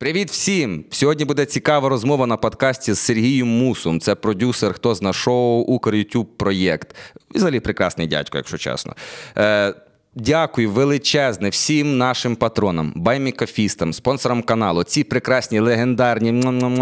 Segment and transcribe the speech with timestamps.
[0.00, 0.84] Привіт всім!
[0.90, 4.00] Сьогодні буде цікава розмова на подкасті з Сергієм Мусом.
[4.00, 6.96] Це продюсер хто зна шоу Укр Ютуб проєкт.
[7.34, 8.94] Взагалі прекрасний дядько, якщо чесно.
[9.38, 9.74] Е,
[10.14, 14.84] Дякую величезне всім нашим патронам, баймікафістам, спонсорам каналу.
[14.84, 16.32] Ці прекрасні легендарні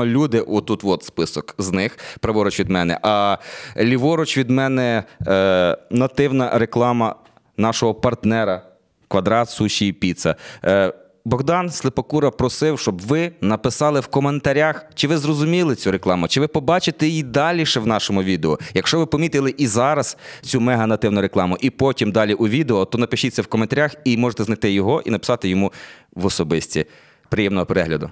[0.04, 0.40] люди.
[0.40, 2.98] Отут от список з них праворуч від мене.
[3.02, 3.36] А
[3.76, 7.14] ліворуч від мене е, нативна реклама
[7.56, 8.62] нашого партнера
[9.08, 10.36] Квадрат Суші і Піца.
[10.64, 10.92] Е,
[11.28, 16.48] Богдан Слепокура просив, щоб ви написали в коментарях, чи ви зрозуміли цю рекламу, чи ви
[16.48, 18.58] побачите її далі в нашому відео.
[18.74, 23.34] Якщо ви помітили і зараз цю мега-нативну рекламу, і потім далі у відео, то напишіть
[23.34, 25.72] це в коментарях і можете знайти його і написати йому
[26.14, 26.86] в особисті.
[27.28, 28.10] Приємного перегляду.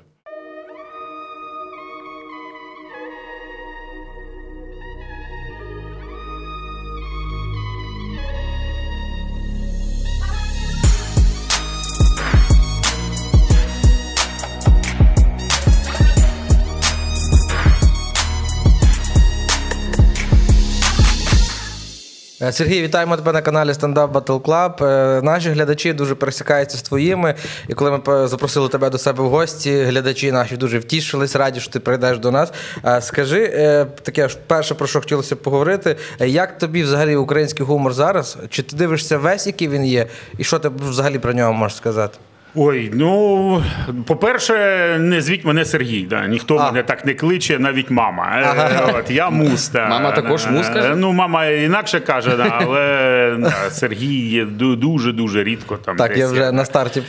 [22.52, 24.84] Сергій, вітаємо тебе на каналі Stand-Up Battle Club.
[24.84, 27.34] Е, Наші глядачі дуже пересікаються з твоїми.
[27.68, 31.60] І коли ми по- запросили тебе до себе в гості, глядачі наші дуже втішились, раді,
[31.60, 32.52] що ти прийдеш до нас.
[32.84, 35.96] Е, Скажи, е, таке перше, про що хотілося поговорити.
[36.20, 38.36] е, Як тобі взагалі український гумор зараз?
[38.50, 40.06] Чи ти дивишся весь, який він є,
[40.38, 42.18] і що ти взагалі про нього можеш сказати?
[42.56, 43.62] Ой, ну
[44.06, 44.54] по-перше,
[44.98, 46.02] не звіть мене Сергій.
[46.10, 46.26] Да.
[46.26, 46.66] Ніхто А.
[46.66, 48.32] мене так не кличе, навіть мама.
[48.36, 48.92] Е, Ага.
[48.98, 49.68] От, я мус.
[49.68, 49.88] Да.
[49.90, 50.92] Мама також мус каже?
[50.92, 55.96] Е, Ну, мама інакше каже, да, але да, Сергій є дуже-дуже рідко там.
[55.96, 56.52] Так, десь я вже є.
[56.52, 57.02] на старті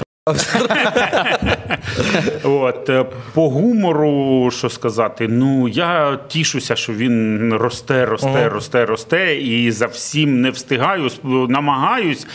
[2.44, 9.36] От е, по гумору, що сказати, ну я тішуся, що він росте, росте, росте, росте,
[9.36, 11.09] і за всім не встигаю.
[11.23, 12.28] Намагаюсь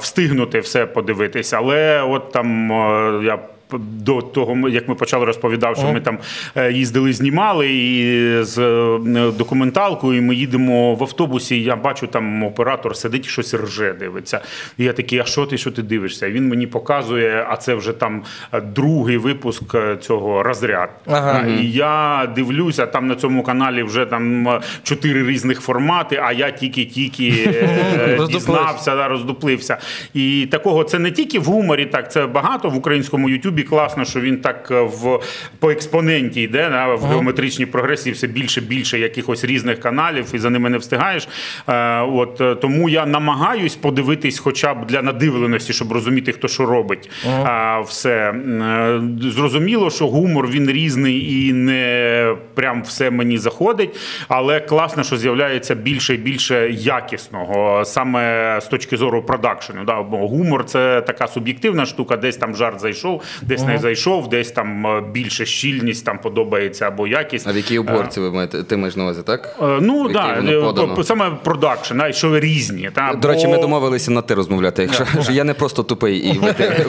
[0.00, 3.38] встигнути все подивитись, але от там е, я.
[3.78, 6.18] До того, як ми почали розповідав, що ми там
[6.56, 11.56] е, їздили, знімали і з е, документалкою, і ми їдемо в автобусі.
[11.56, 14.40] і Я бачу, там оператор сидить і щось рже, дивиться.
[14.78, 16.26] І я такий, а що ти, що ти дивишся?
[16.26, 18.22] І він мені показує, а це вже там
[18.52, 20.90] е, другий випуск е, цього розряд.
[21.06, 21.44] Ага.
[21.48, 26.32] Е, І я дивлюся, там на цьому каналі вже там е, чотири різних формати, а
[26.32, 29.76] я тільки-тільки е, дізнався, роздуплився.
[30.14, 33.62] І такого це не тільки в гуморі, так це багато в українському Ютубі.
[33.64, 35.20] Класно, що він так е, в
[35.58, 40.50] по експоненті йде да, в геометричній прогресії, все більше більше якихось різних каналів, і за
[40.50, 41.28] ними не встигаєш.
[41.68, 46.66] Е, от е, тому я намагаюсь подивитись, хоча б для надивленості, щоб розуміти, хто що
[46.66, 47.10] робить.
[47.44, 53.96] А, все Е, зрозуміло, що гумор він різний і не прям все мені заходить,
[54.28, 59.84] але класно, що з'являється більше і більше якісного, саме з точки зору продакшену.
[59.84, 60.02] Да?
[60.02, 64.86] Бо гумор це така суб'єктивна штука, десь там жарт зайшов, десь не зайшов, десь там
[64.86, 67.48] е, більше щільність там подобається або якість.
[67.48, 68.62] А в якій оборці ви маєте?
[68.62, 69.56] Ти маєш на увазі, так?
[69.62, 70.94] Е, Ну е, подано?
[70.94, 72.90] по- саме продакшн, да, що різні.
[72.94, 74.88] Та, До речі, ми домовилися на ти розмовляти.
[75.14, 76.38] Якщо я не просто тупий і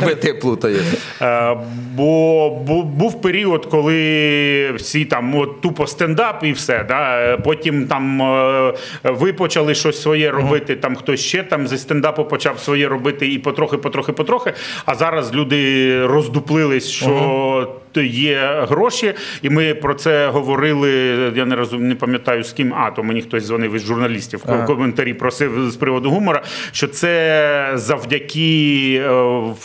[0.05, 0.77] ви ти, плутає.
[1.21, 1.57] Е,
[1.95, 2.49] Бо
[2.83, 6.85] був період, коли всі там от, тупо стендап і все.
[6.87, 7.19] Да?
[7.19, 8.73] Е, Потім там е,
[9.03, 13.39] ви почали щось своє робити, там хтось ще там зі стендапу почав своє робити і
[13.39, 14.53] потрохи, потрохи, потрохи.
[14.85, 16.05] А зараз люди
[16.45, 20.89] роздуплились, що то є гроші, і ми про це говорили.
[21.35, 22.73] Я не розум, не пам'ятаю з ким.
[22.73, 26.41] А то мені хтось дзвонив із журналістів в коментарі просив з приводу гумора,
[26.71, 29.09] що це завдяки е,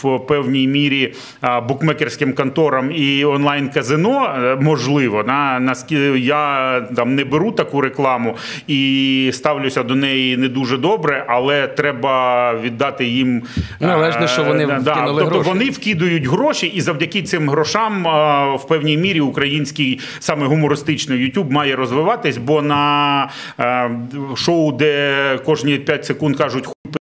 [0.01, 1.13] в певній мірі
[1.67, 5.23] букмекерським конторам і онлайн-казино е, можливо.
[5.23, 8.37] На, наскільки я там не беру таку рекламу
[8.67, 13.41] і ставлюся до неї не дуже добре, але треба віддати їм
[13.79, 15.49] Ну, але ж не, що вони е, да, вкинули тобто гроші.
[15.49, 18.11] вони вкидують гроші, і завдяки цим грошам а,
[18.55, 23.29] в певній мірі український саме гумористичний YouTube має розвиватись, бо на
[24.35, 27.00] шоу, де кожні 5 секунд кажуть хуй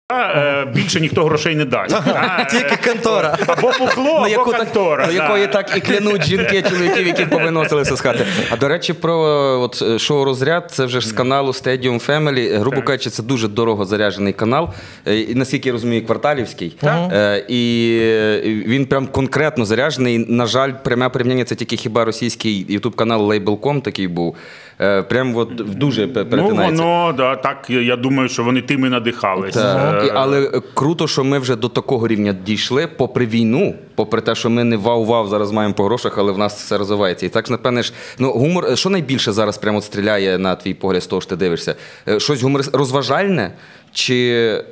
[0.74, 1.96] більше ніхто грошей не дасть.
[2.14, 3.38] А, Тільки е, контора.
[3.46, 5.06] Або пухло, або яку так, контора.
[5.06, 5.22] ну, да.
[5.22, 8.26] якої так і клянуть жінки, чоловіків, які повиносилися з хати.
[8.50, 9.18] А до речі, про
[9.60, 12.58] от, е, шоу розряд це вже ж з каналу Stadium Family.
[12.58, 12.84] Грубо Так.
[12.84, 14.68] кажучи, це дуже дорого заряджений канал.
[15.06, 16.76] Е, І наскільки я розумію, кварталівський.
[16.84, 20.18] Е, І е, він прям конкретно заряджений.
[20.18, 24.36] На жаль, пряме порівняння це тільки хіба російський ютуб канал Label.com такий був.
[24.80, 28.88] Е, Прям от дуже пе- Ну, воно, да, так, я думаю, що вони тим і
[28.88, 29.54] надихались.
[29.54, 29.93] Так.
[30.02, 34.34] Е, І, але круто, що ми вже до такого рівня дійшли, попри війну, попри те,
[34.34, 37.26] що ми не вау-вау зараз маємо по грошах, але в нас все розвивається.
[37.26, 40.74] І так, ж, напевне, ж, ну, гумор, е, що найбільше зараз прямо стріляє на твій
[40.74, 41.74] погляд з того, що ти дивишся?
[42.08, 43.52] Е, Щось гумор розважальне?
[43.92, 44.64] Чи,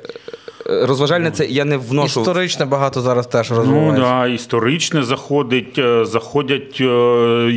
[0.65, 2.19] Розважальне це я не вношу.
[2.19, 6.81] Історичне багато зараз теж Ну да, історичне заходить, заходять,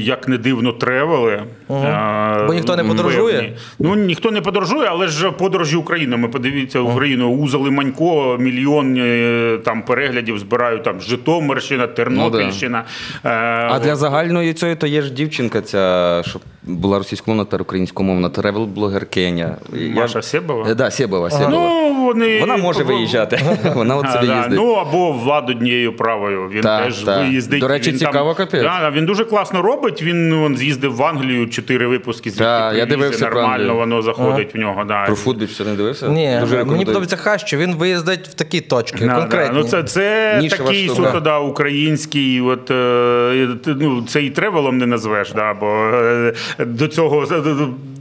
[0.04, 1.42] як не дивно, тревели.
[1.70, 3.34] Е, Бо ніхто не подорожує?
[3.34, 3.52] певні.
[3.78, 6.18] Ну ніхто не подорожує, але ж подорожі Україною.
[6.22, 7.28] Ми подивіться Україну.
[7.30, 12.84] Узели Манько, мільйон е, там переглядів збирають там Житомирщина, Тернопільщина.
[13.24, 13.30] Е,
[13.70, 19.54] А для загальної цієї то є ж дівчинка, ця, що була російськомовна та українськомовна, тревел-блогеркиня.
[19.94, 20.64] Маша Себова?
[20.64, 21.30] Так, да, Себова.
[21.30, 21.50] Себова.
[21.50, 22.40] Ну, вони...
[22.40, 23.40] Вона може виїжджати.
[23.74, 24.52] Вона от А, собі їздить.
[24.56, 26.48] Ну або влад однією правою.
[26.48, 27.60] Він теж виїздить.
[27.60, 28.66] До речі, цікаво, капець.
[28.92, 30.02] Він дуже класно робить.
[30.02, 33.74] Він з'їздив в Англію, чотири випуски звідти Так, я дивився нормально, Англію.
[33.74, 34.84] воно заходить в нього.
[34.84, 35.04] Да.
[35.06, 36.08] Про футбіч все не дивився?
[36.08, 39.50] Ні, Дуже мені подобається хаш, що він виїздить в такі точки, Да, да.
[39.54, 45.32] Ну, це це такий суто да, український, от, е, ну, це і тревелом не назвеш,
[45.32, 47.26] да, бо е, до цього.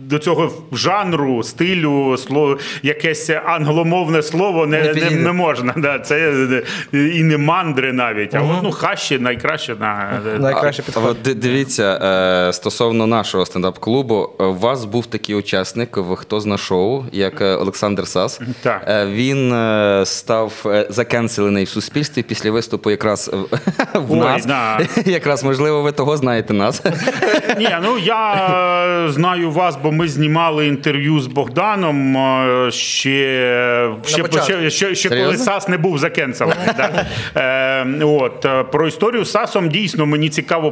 [0.10, 5.74] До цього жанру, стилю, слово, якесь англомовне слово не, Не не, можна.
[5.78, 6.00] Да.
[6.00, 6.16] Це
[6.94, 8.36] е, і не мандри навіть.
[8.36, 11.28] А от, ну, хащі найкраще на Найкраще А підходить.
[11.28, 12.00] от дивіться,
[12.50, 17.42] е, стосовно нашого стендап-клубу, е, у вас був такий учасник в хто зна шоу, як
[17.42, 18.42] е, Олександр Сас.
[18.64, 18.82] Так.
[18.88, 23.32] Е, Він е, став е, закенселений в суспільстві після виступу якраз
[23.94, 24.46] в- Ой, нас.
[24.46, 24.80] да.
[25.06, 26.84] Якраз можливо, ви того знаєте нас.
[27.58, 28.34] Ні, ну я
[29.08, 32.18] е, знаю вас, бо ми знімали інтерв'ю з Богданом
[32.72, 36.68] ще, ще, ще, ще, ще коли САС не був закенселений.
[36.78, 37.06] да.
[37.42, 40.72] е, от, е, про історію з САСом дійсно мені цікаво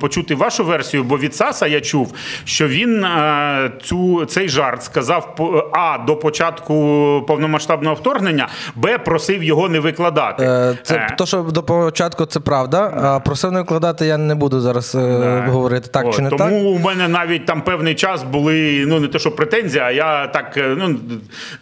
[0.00, 2.14] почути вашу версію, бо від САСа я чув,
[2.44, 5.36] що він е, цю, цей жарт сказав
[5.72, 6.74] А до початку
[7.26, 10.44] повномасштабного вторгнення, Б просив його не викладати.
[10.44, 12.92] Е, Це Е, то, що до початку це правда.
[13.02, 16.40] А просив не вкладати я не буду зараз е, говорити так От, чи не тому
[16.40, 16.52] так.
[16.52, 18.47] у мене навіть там певний час були
[18.86, 21.00] ну не те, що претензії, а я так е, ну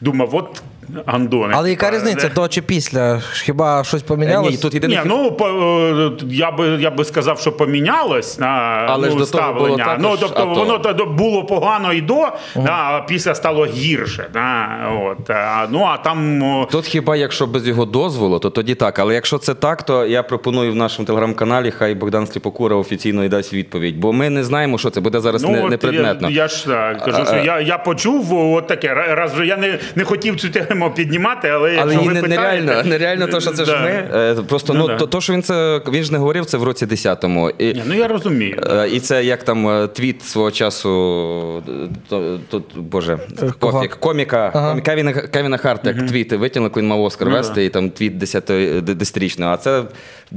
[0.01, 0.63] думав, от
[1.07, 1.55] гандони.
[1.57, 3.23] Але яка різниця до чи після?
[3.33, 4.51] Хіба щось помінялося?
[4.51, 4.95] Ні, тут єдине.
[4.95, 8.47] Ні, ну по, е, я би я би сказав, що помінялось на
[8.89, 9.67] Але ну, ж до того ставлення.
[9.69, 13.67] було також ну тобто воно то- то було погано і до, да, а після стало
[13.67, 14.27] гірше.
[14.33, 14.69] Да,
[15.05, 18.99] от, а, ну а там Тут хіба якщо без його дозволу, то тоді так.
[18.99, 23.29] Але якщо це так, то я пропоную в нашому телеграм-каналі, хай Богдан Сліпокура офіційно і
[23.29, 24.01] дасть відповідь.
[24.01, 26.31] Бо ми не знаємо, що це буде зараз не, Ну, от непредметно.
[26.31, 28.95] Я, я ж так, кажу, що я, я почув от таке.
[28.95, 32.63] Раз вже я не, не хотів цю тему піднімати, але Але якщо ви не, питаєте,
[32.65, 34.09] нереально, нереально то, що це ж ми.
[34.15, 34.97] Е, Просто Ну, ну, да.
[34.97, 37.51] то, то, що він це він ж не говорив, це в році 10-му.
[37.51, 38.63] І, Ні, ну я розумію.
[38.71, 40.89] е, і це як там е, твіт свого часу,
[42.09, 43.19] то, то, боже,
[43.59, 44.81] пофіг, коміка, Ага.
[44.81, 48.19] Кевіна, Кевіна Харта, як твіт витягнули, коли він мав Оскар Ну, вести, і там твіт
[48.19, 48.45] 10
[48.85, 49.53] десятирічного.
[49.53, 49.83] А це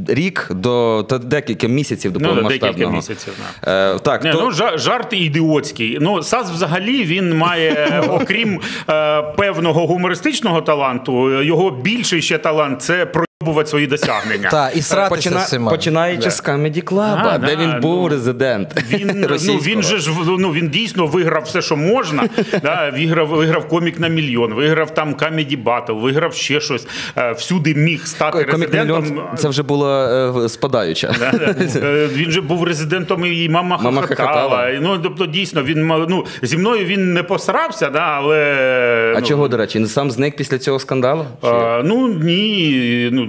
[0.07, 3.33] рік до та декілька місяців до Ну, да, декілька місяців,
[3.67, 5.97] Е, так, Ні, то, ну, жарт ідіотський.
[6.01, 10.28] Ну, САС взагалі він має, окрім е, певного гумористичного
[10.61, 13.05] таланту, його більший ще талант це
[13.43, 14.49] проюбувати свої досягнення.
[14.49, 15.71] Так, і сратися почина, з цими.
[15.71, 18.83] починаючи з Comedy Club, А, де да, він був ну, резидент.
[18.89, 19.27] Він, ну,
[19.65, 22.29] він же ж ну, він дійсно виграв все, що можна.
[22.63, 26.87] да, виграв, виграв комік на мільйон, виграв там Comedy Battle, виграв ще щось.
[27.17, 29.03] Е, всюди міг стати Комік резидентом.
[29.03, 29.97] мільйон це вже було
[30.45, 31.15] е, спадаюча.
[31.19, 31.55] Да, да.
[31.79, 34.79] Е, Він же був резидентом і мама, Мама хохотала.
[34.81, 39.13] Ну, тобто, дійсно, він ну, зі мною він не посрався, да, але.
[39.17, 41.25] А ну, чого, до речі, він сам зник після цього скандалу?
[41.41, 43.09] А, ну ні.
[43.11, 43.28] Ну,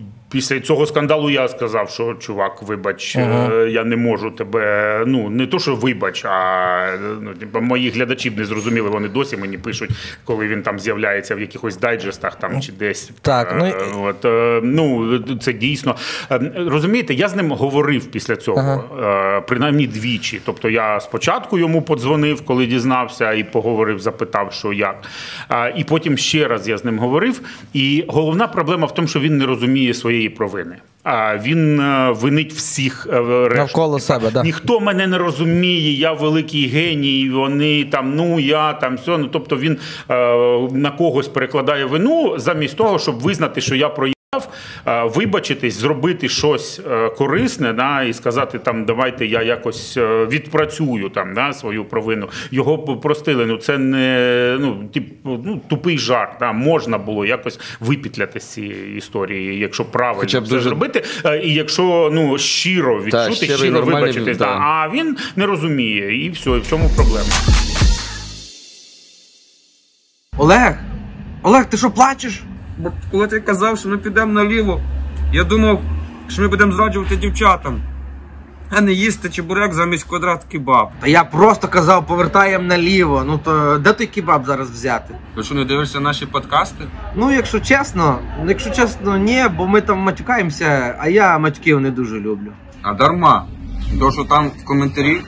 [0.31, 5.03] Після цього скандалу я сказав, що чувак, вибач, е, я не можу тебе.
[5.07, 8.89] Ну не то, що вибач, а ну, мої глядачі б не зрозуміли.
[8.89, 9.89] Вони досі мені пишуть,
[10.25, 13.11] коли він там з'являється в якихось дайджестах там чи десь.
[13.21, 15.95] Так, ну, Е, От, е, ну це дійсно
[16.55, 20.41] розумієте, я з ним говорив після цього, е, принаймні двічі.
[20.45, 24.95] Тобто я спочатку йому подзвонив, коли дізнався, і поговорив, запитав, що як.
[25.75, 27.41] І потім ще раз я з ним говорив.
[27.73, 30.75] І головна проблема в тому, що він не розуміє своєї провини.
[31.03, 33.57] А він е, винить всіх е, решт.
[33.57, 34.43] Навколо себе, да.
[34.43, 39.17] Ніхто мене не розуміє, я великий геній, вони там, ну я там все.
[39.17, 39.77] Ну тобто він
[40.09, 40.15] е,
[40.71, 44.20] на когось перекладає вину замість того, щоб визнати, що я проїхав,
[44.87, 51.09] е, вибачитись, зробити щось е, корисне, да, і сказати там, давайте я якось е, відпрацюю
[51.09, 52.29] там да, свою провину.
[52.51, 53.45] Його простили.
[53.45, 56.31] Ну це не ну, типу, ну, тупий жарт.
[56.39, 56.51] Да.
[56.51, 61.03] Можна було якось випітляти з цієї історії, якщо правильно Хоча б дуже- зробити,
[61.43, 64.37] і якщо ну щиро відчути, щиро щиро вибачитись.
[64.37, 64.45] да.
[64.45, 64.51] Да.
[64.51, 67.29] А він не розуміє, і все, і в цьому проблема.
[70.37, 70.79] Олег!
[71.43, 72.41] Олег, ти що плачеш?
[72.81, 74.81] Бо коли ти казав, що ми підемо наліво,
[75.33, 75.81] я думав,
[76.27, 77.81] що ми будемо зраджувати дівчатам.
[78.69, 80.89] А не їсти чебурек замість квадрат кебаб.
[80.99, 83.23] Та я просто казав, повертаємо наліво.
[83.27, 85.15] Ну то де той кебаб зараз взяти?
[85.35, 86.83] Ви що не дивишся наші подкасти?
[87.15, 92.19] Ну, якщо чесно, якщо чесно, ні, бо ми там матюкаємося, а я матюків не дуже
[92.19, 92.51] люблю.
[92.81, 93.45] А дарма.
[93.99, 95.21] То, що там в коментарі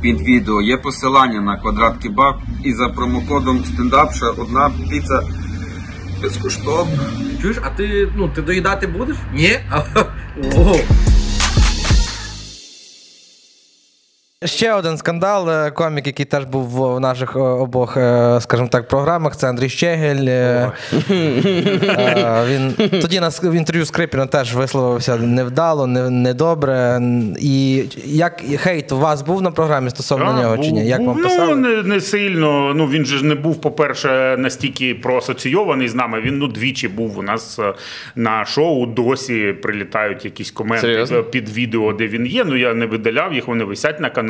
[0.00, 2.34] під відео є посилання на квадрат кебаб
[2.64, 5.20] і за промокодом стендап ще одна піца
[6.26, 6.98] безкоштовно.
[7.42, 9.16] Чуєш, а ти ну ти доїдати будеш?
[9.34, 9.58] Ні.
[10.54, 10.76] Ого.
[14.44, 15.50] Ще один скандал.
[15.50, 19.36] Е, Комік, який теж був в наших е, обох, е, скажімо так, програмах.
[19.36, 20.26] Це Андрій Щегель.
[22.48, 27.00] Він тоді на в інтерв'ю Скрипіна теж висловився невдало, недобре.
[27.40, 30.86] І як хейт у вас був на програмі стосовно Так, нього чи ні?
[30.86, 32.74] Як вам ну, не, не сильно.
[32.74, 36.20] Ну він же ж не був, по-перше, настільки проасоційований з нами.
[36.20, 37.60] Він ну двічі був у нас
[38.16, 38.86] на шоу.
[38.86, 41.22] Досі прилітають якісь коменти Серйозно?
[41.22, 42.44] під відео, де він є.
[42.44, 44.25] Ну я не видаляв їх, вони висять на каналі.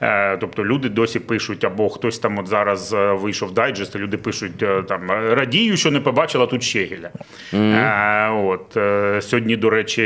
[0.00, 4.16] Е, тобто люди досі пишуть, або хтось там от зараз е, вийшов дайджест, і люди
[4.16, 7.10] пишуть е, там радію, що не побачила тут Щегеля.
[7.54, 10.02] Е, от е, сьогодні, до речі,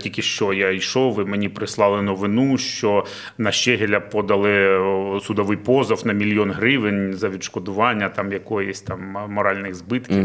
[0.00, 3.04] тільки що я йшов, і мені прислали новину, що
[3.38, 4.80] на Щегеля подали
[5.22, 10.16] судовий позов на мільйон гривень за відшкодування там якоїсь там моральних збитків.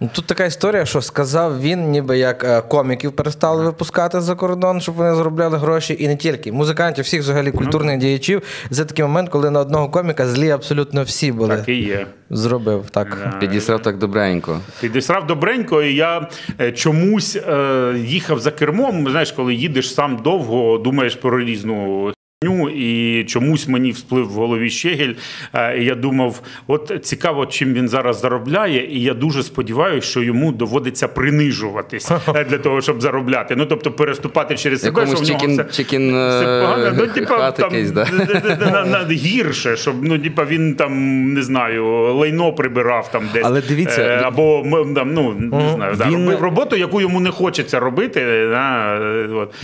[0.00, 4.94] Ну, Тут така історія, що сказав він, ніби як коміків перестали випускати за кордон, щоб
[4.94, 6.52] вони заробляли гроші, і не тільки.
[6.52, 8.42] Музикантів, всіх взагалі культурних діячів.
[8.70, 11.56] Це такий момент, коли на одного коміка злі абсолютно всі були.
[11.56, 12.06] Так і є.
[12.30, 13.38] Зробив так.
[13.40, 14.60] Підісрав так добренько.
[14.80, 16.28] Підісрав добренько, і я
[16.60, 19.08] е, чомусь е, їхав за кермом.
[19.10, 22.12] Знаєш, коли їдеш сам довго, думаєш про різну.
[22.44, 25.14] Херню, І чомусь мені всплив в голові щегель.
[25.54, 30.22] Е, І я думав, от цікаво, чим він зараз заробляє, і я дуже сподіваюся, що
[30.22, 33.56] йому доводиться принижуватись е, для того, щоб заробляти.
[33.56, 36.92] Ну тобто переступати через себе, Якомусь що в нього чікін, все е, погано.
[36.98, 37.72] Ну, типа, там,
[39.10, 43.42] гірше, щоб ну, типа, він там не знаю, лайно прибирав там десь.
[43.44, 48.46] Але дивіться, або там, ну не знаю, да, робив роботу, яку йому не хочеться робити.
[48.50, 49.00] Да,
[49.32, 49.54] от.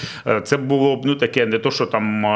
[0.49, 2.27] Це було б ну таке, не то, що там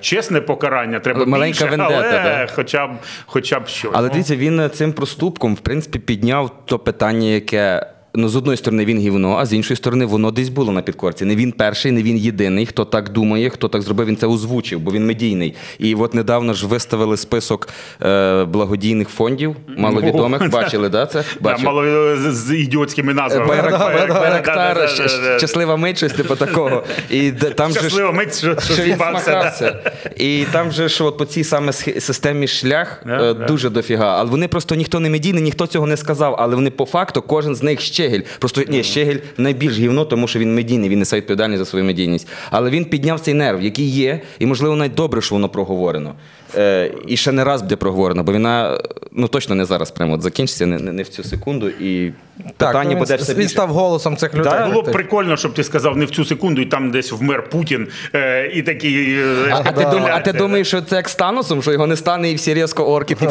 [0.00, 2.52] чесне покарання, треба Але маленька більше, вендета, але да.
[2.54, 2.90] хоча б
[3.26, 3.90] хоча б щось.
[3.94, 7.91] Але дивіться, він цим проступком, в принципі, підняв то питання, яке.
[8.14, 11.24] Ну, з одної сторони, він гівно, а з іншої сторони, воно десь було на підкорці.
[11.24, 14.80] Не він перший, не він єдиний, хто так думає, хто так зробив, він це озвучив,
[14.80, 15.54] бо він медійний.
[15.78, 17.68] І от недавно ж виставили список
[18.02, 20.50] е, благодійних фондів, маловідомих.
[20.50, 21.18] Бачили, да, це?
[21.40, 21.64] Да, Бачив.
[21.64, 23.46] мало е, з, з ідіотськими назвами.
[23.46, 25.38] Байрак- Байрак- Байрак- Байрактар, да, да, да, да.
[25.38, 26.84] щаслива мить, щось типу такого.
[27.10, 29.78] І там Щаслива мить, що, він з'їбався.
[30.16, 33.46] І там же ж от по цій саме системі шлях Да, е, да.
[33.46, 34.16] дуже дофіга.
[34.18, 36.36] Але вони просто ніхто не медійний, ніхто цього не сказав.
[36.38, 38.20] Але вони по факту кожен з них щегель.
[38.38, 42.28] Просто ні, щегель найбільш гівно, тому що він медійний, він несе відповідальність за свою медійність.
[42.50, 46.14] Але він підняв цей нерв, який є, і можливо навіть добре, що воно проговорено.
[46.56, 48.78] Е, і ще не раз буде проговорено, бо війна
[49.12, 51.68] ну точно не зараз прямо от закінчиться, не, не, не в цю секунду.
[51.68, 52.12] І
[52.56, 54.52] питання він, буде все він став голосом цих людей.
[54.70, 57.88] Було б прикольно, щоб ти сказав не в цю секунду, і там десь вмер Путін
[58.14, 59.14] е, і такий.
[59.18, 59.90] е, А, а, ти да.
[59.90, 62.54] дум, а ти думаєш, що це як з Таносом, що його не стане і всі
[62.54, 63.16] різко орки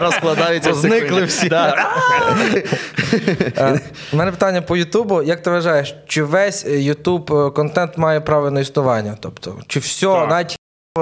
[0.00, 0.74] розкладаються.
[0.74, 1.48] Зникли всі.
[1.52, 1.84] Е,
[4.12, 5.22] У мене питання по Ютубу.
[5.22, 9.16] Як ти вважаєш, чи весь Ютуб е, контент має право на існування?
[9.20, 10.56] Тобто, чи все, навіть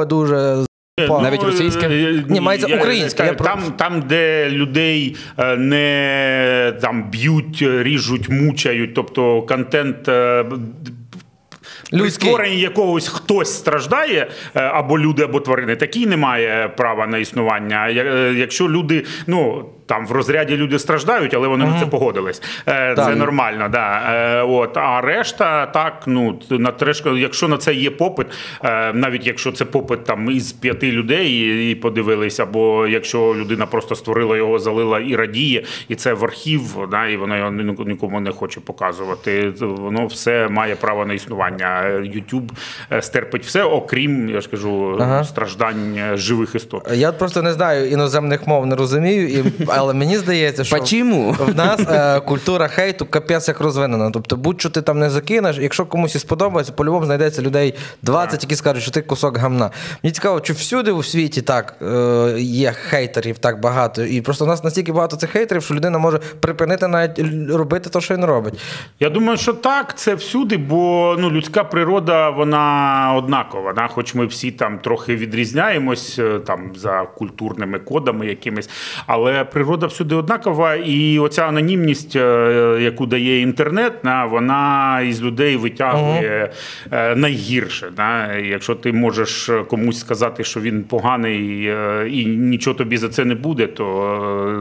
[0.09, 0.67] дуже Ну,
[1.01, 1.87] Навіть російське?
[1.87, 8.95] е, Ні, мається українське, я Там, там, де людей е, не там б'ють, ріжуть, мучають,
[8.95, 10.09] тобто контент.
[10.09, 10.45] е,
[11.91, 12.29] При Людський.
[12.29, 17.89] створенні якогось хтось страждає, е, або люди, або тварини, такий не має права на існування.
[17.91, 22.43] Е, Якщо люди, ну там в розряді люди страждають, але вони на це погодились.
[22.69, 24.03] Е, Це нормально, да.
[24.15, 24.77] Е, От.
[24.77, 28.27] А решта так, ну на трешка, якщо на це є попит,
[28.65, 33.67] е, навіть якщо це попит там із п'яти людей і, і подивились, або якщо людина
[33.67, 37.51] просто створила його, залила і радіє, і це в архів, да, і вона його
[37.87, 39.53] нікому не хоче показувати.
[39.61, 41.83] Воно все має право на існування.
[42.15, 42.51] YouTube
[42.93, 46.91] е, стерпить все, окрім я ж кажу, страждань е, живих істот.
[46.95, 49.45] Я просто не знаю іноземних мов, не розумію, і,
[49.83, 51.37] але мені здається, що Почему?
[51.39, 54.11] в нас е, культура хейту капець як розвинена.
[54.11, 58.57] Тобто, будь-що ти там не закинеш, якщо комусь і сподобається, по-любому знайдеться людей 20, які
[58.57, 59.71] скажуть, що ти кусок гамна.
[60.03, 64.49] Мені цікаво, чи всюди у світі так е, є хейтерів так багато, і просто у
[64.49, 67.19] нас настільки багато цих хейтерів, що людина може припинити навіть
[67.51, 68.55] робити те, що він робить.
[69.01, 73.73] Я думаю, що так, це всюди, бо ну, людська природа вона однакова.
[73.73, 73.89] Да?
[73.89, 78.71] Хоч ми всі там трохи відрізняємось е, там, за культурними кодами якимись,
[79.07, 79.72] але природа.
[79.73, 83.93] Природа всюди однакова, і оця анонімність, е, яку дає інтернет,
[84.31, 86.53] вона із людей витягує
[86.91, 87.93] е, найгірше.
[88.45, 93.35] Якщо ти можеш комусь сказати, що він поганий е, і нічого тобі за це не
[93.35, 93.85] буде, то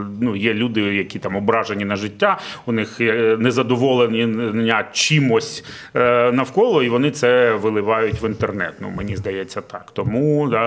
[0.01, 2.99] е, ну, є люди, які там ображені на життя, у них
[3.37, 5.63] незадоволення чимось
[5.95, 8.73] е, навколо, і вони це виливають в інтернет.
[8.79, 9.85] Ну, мені здається, так.
[9.93, 10.61] Тому да,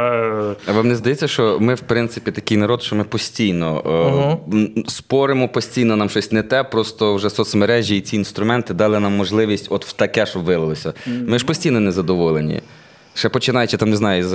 [0.67, 4.85] А вам не здається, що ми, в принципі, такий народ, що ми постійно е, м,
[4.89, 9.67] споримо постійно, нам щось не те, просто вже соцмережі і ці інструменти дали нам можливість
[9.71, 10.93] от в таке, щоб вилилося.
[11.07, 12.61] Ми ж постійно незадоволені.
[13.15, 14.29] Ще починаючи там, не знаю, з,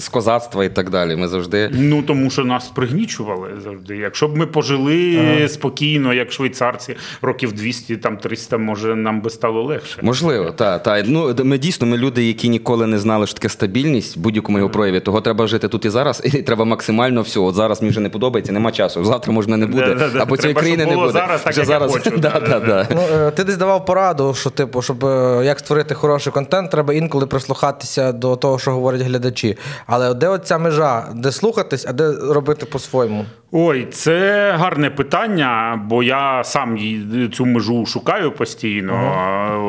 [0.00, 1.16] з- козацтва і так далі.
[1.16, 1.70] Ми завжди.
[1.72, 3.96] Ну тому що нас пригнічували завжди.
[3.96, 9.62] Якщо б ми пожили спокійно, як швейцарці, років 200, там 300, може нам би стало
[9.62, 9.98] легше.
[10.02, 10.82] Можливо, так.
[10.82, 11.02] Та.
[11.06, 14.70] Ну, ми дійсно ми люди, які ніколи не знали, що таке стабільність в будь-якому його
[14.70, 15.00] прояві.
[15.00, 17.40] Того треба жити тут і зараз, і треба максимально все.
[17.40, 19.04] От зараз мені вже не подобається, нема часу.
[19.04, 20.22] Завтра можна не буде, Да-да-да.
[20.22, 21.12] або цієї країни не буде.
[21.12, 21.92] зараз так, Вже як я зараз.
[21.92, 22.10] хочу.
[22.18, 22.86] Да, да, да.
[22.94, 26.94] Ну, е, ти десь давав пораду, що типу, щоб е, як створити хороший контент, треба
[26.94, 29.56] інколи прислухатися до того, що говорять глядачі.
[29.86, 33.24] Але де от ця межа, де слухатись, а де робити по-своєму?
[33.52, 36.78] Ой, це гарне питання, бо я сам
[37.32, 39.14] цю межу шукаю постійно.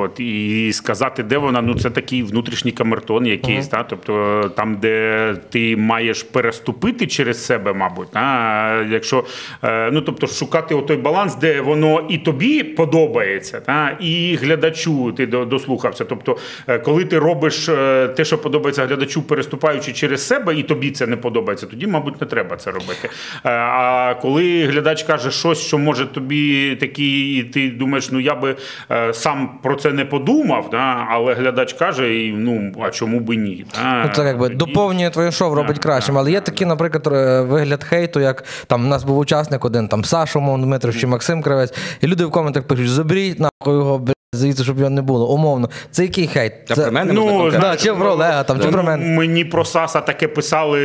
[0.03, 5.35] От, і сказати, де вона, ну це такий внутрішній камертон якийсь, та, тобто там, де
[5.49, 8.11] ти маєш переступити через себе, мабуть.
[8.11, 9.23] Та, якщо,
[9.63, 15.25] е, ну, тобто шукати той баланс, де воно і тобі подобається, та, і глядачу ти
[15.27, 16.05] дослухався.
[16.05, 20.91] Тобто, е, коли ти робиш е, те, що подобається глядачу, переступаючи через себе, і тобі
[20.91, 23.09] це не подобається, тоді, мабуть, не треба це робити.
[23.45, 28.35] Е, А коли глядач каже щось, що може тобі такі, і ти думаєш, ну я
[28.35, 28.55] би
[28.91, 33.35] е, сам про це не подумав, да, але глядач каже, і, ну а чому би
[33.35, 33.65] ні?
[33.75, 36.17] Да, Ну, це якби тоді- доповнює твоє шоу, робить кращим.
[36.17, 40.05] Але є такий, наприклад, е, вигляд хейту, як там у нас був учасник один, там
[40.05, 44.63] Саша умовно Дмитрович чи Максим Кравець, і люди в коментах пишуть: заберіть нахуй його, звідси,
[44.63, 45.29] щоб його не було.
[45.33, 45.69] Умовно.
[45.91, 46.53] Це який хейт?
[46.67, 46.75] Це...
[46.75, 47.59] про мене Ну, можна?
[47.59, 49.17] Да, чи про Олега, там, чи Ну, про мене.
[49.17, 50.79] Мені про Саса таке писали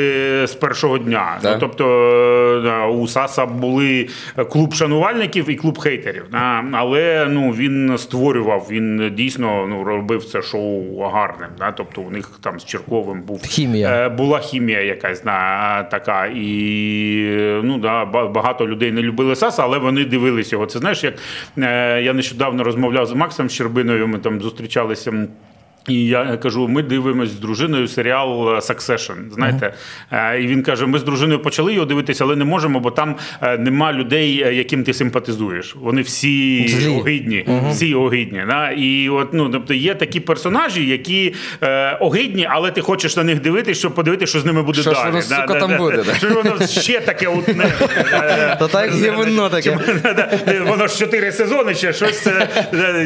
[0.47, 1.39] з першого дня.
[1.43, 1.53] Так.
[1.53, 4.09] Ну, тобто у Саса були
[4.51, 6.25] клуб шанувальників і клуб хейтерів.
[6.73, 11.49] Але ну, він створював, він дійсно ну, робив це шоу гарним.
[11.59, 13.89] Да, тобто у них там з Черковим був Хімія.
[13.89, 16.27] Е, була хімія якась да, така.
[16.27, 20.67] І ну, да, багато людей не любили Саса, але вони дивились його.
[20.67, 21.15] Це знаєш, як
[21.59, 25.29] е, я нещодавно розмовляв з Максом Щербиною, ми там зустрічалися.
[25.89, 29.75] І я кажу: ми дивимося з дружиною серіал е, Succession, Знаєте,
[30.13, 33.17] Е, і він каже: ми з дружиною почали його дивитися, але не можемо, бо там
[33.43, 35.77] е, нема людей, яким ти симпатизуєш.
[35.81, 36.89] Вони всі Злі.
[36.89, 38.43] огидні, всі огидні.
[38.49, 38.71] Да?
[38.71, 43.41] І от ну тобто є такі персонажі, які е, огидні, але ти хочеш на них
[43.41, 45.11] дивитися, щоб подивитися, що з ними буде Що далі.
[45.11, 46.15] воно, сука, там буде, да?
[46.15, 47.73] Що воно ще таке утне.
[48.59, 49.79] То так Є воно таке.
[50.67, 52.29] Воно ж чотири сезони, ще щось.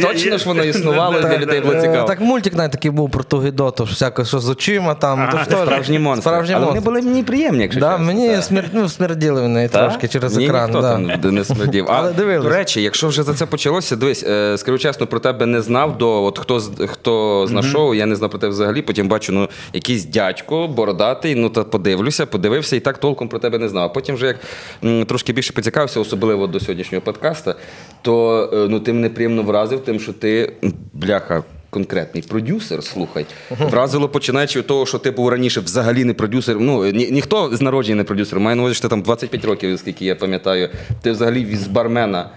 [0.02, 2.08] Точно ж воно існувало, для людей було цікаво.
[2.08, 5.28] Так мультик навіть такий був про ту гідоту, всяке, що з очима там.
[5.32, 6.22] то ж теж Справжні монстри.
[6.30, 8.06] Справжні Але вони були мені приємні, якщо Да, чесно.
[8.06, 8.44] мені Так.
[8.44, 8.64] смер...
[8.72, 9.78] ну, смерділи вони Та?
[9.88, 10.64] трошки через Ні, екран.
[10.64, 10.92] Ніхто да.
[10.92, 11.84] там не смердів.
[11.88, 12.42] А, Але дивились.
[12.42, 15.98] До речі, якщо вже за це почалося, дивись, е, скажу чесно, про тебе не знав
[15.98, 18.82] до от хто хто з нашого, шоу, я не знав про тебе взагалі.
[18.82, 23.58] Потім бачу, ну якийсь дядько бородатий, ну та подивлюся, подивився і так толком про тебе
[23.58, 23.84] не знав.
[23.84, 24.36] А потім вже як
[24.84, 27.54] м, трошки більше поцікавився, особливо до сьогоднішнього подкаста,
[28.02, 30.52] то е, ну ти мене приємно вразив, тим, що ти
[30.92, 31.42] бляха.
[31.70, 36.56] Конкретний продюсер, слухай, вразило починаючи від того, що ти був раніше взагалі не продюсер.
[36.60, 38.40] Ну ні, ніхто з народження не продюсер.
[38.40, 40.70] Маю на увазі, що ти там 25 років, скільки я пам'ятаю.
[41.02, 42.30] Ти взагалі з бармена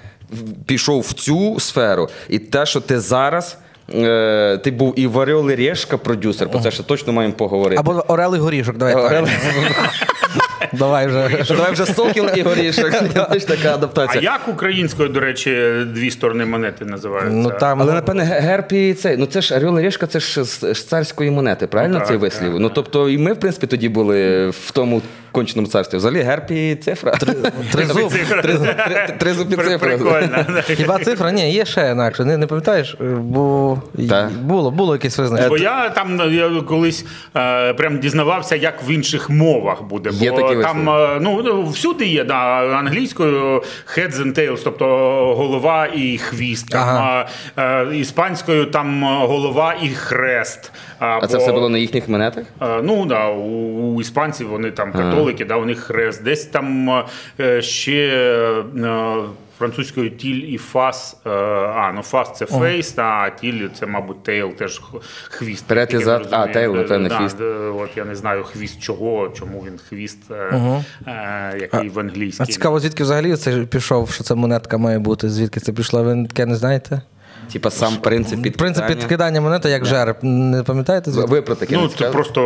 [0.65, 3.57] пішов в цю сферу, і те, що ти зараз.
[3.93, 7.79] Е, ти був і в Орел і Решка продюсер, про це ще точно маємо поговорити.
[7.79, 9.27] Або Орел і Горішок, давай Орел.
[10.73, 11.43] Давай вже.
[11.47, 12.91] Давай вже Сокіл і Горішок.
[13.13, 17.31] Знаєш, така А як українською, до речі, дві сторони монети називаються?
[17.37, 19.17] Ну там Але напевне ге- герб і цей.
[19.17, 22.17] Ну це ж Орел і Решка, це ж з з царської монети, правильно Ну, цей
[22.17, 22.59] вислів?
[22.59, 25.97] Ну тобто, і ми, в принципі, тоді були в тому конченому царстві.
[25.97, 27.11] Взагалі герб і цифра.
[27.71, 28.13] тризуб.
[29.17, 29.77] Тризуб і цифра.
[29.77, 30.45] Прикольно.
[30.63, 31.31] Хіба цифра?
[31.31, 32.25] Ні, є ще інакше.
[32.25, 32.95] Не, пам'ятаєш?
[33.19, 33.77] Бо
[34.41, 35.49] було, було якесь визначення.
[35.49, 40.11] Бо я там я колись е, прям дізнавався, як в інших мовах буде.
[40.31, 42.35] Бо там е, ну, всюди є да,
[42.77, 43.63] англійською
[43.97, 44.85] heads and tails, тобто
[45.37, 46.75] голова і хвіст.
[46.75, 47.25] Е,
[47.57, 50.71] е, іспанською там е, голова і хрест.
[51.01, 52.45] А це все було на їхніх монетах?
[52.61, 53.41] Е, Ну да, у,
[53.95, 56.23] у іспанців вони там католики, да, у них хрест.
[56.23, 56.89] Десь там
[57.39, 58.07] е, ще
[58.77, 59.23] е,
[59.57, 61.17] французькою pile і face.
[61.25, 61.29] е,
[61.75, 64.81] А, ну face це face, а pile це, мабуть, tail, теж
[65.29, 65.65] хвіст.
[65.67, 66.27] Перед і зад.
[66.31, 67.37] А, tail, напевне, да, хвіст.
[67.37, 70.59] де- От я не знаю хвіст чого, чому він хвіст, е,
[71.07, 72.43] е, який в англійській.
[72.43, 75.29] А цікаво, звідки взагалі це пішов, що це монетка має бути?
[75.29, 76.03] Звідки це пішло?
[76.03, 77.01] Ви таке не знаєте?
[77.53, 78.73] Типа сам принцип підкидання.
[78.73, 80.15] Принцип підкидання монети як жереб.
[80.21, 81.11] Не пам'ятаєте?
[81.11, 81.31] Ви- звідки?
[81.31, 82.13] Ви про таке Ну, не це цікаві?
[82.13, 82.41] просто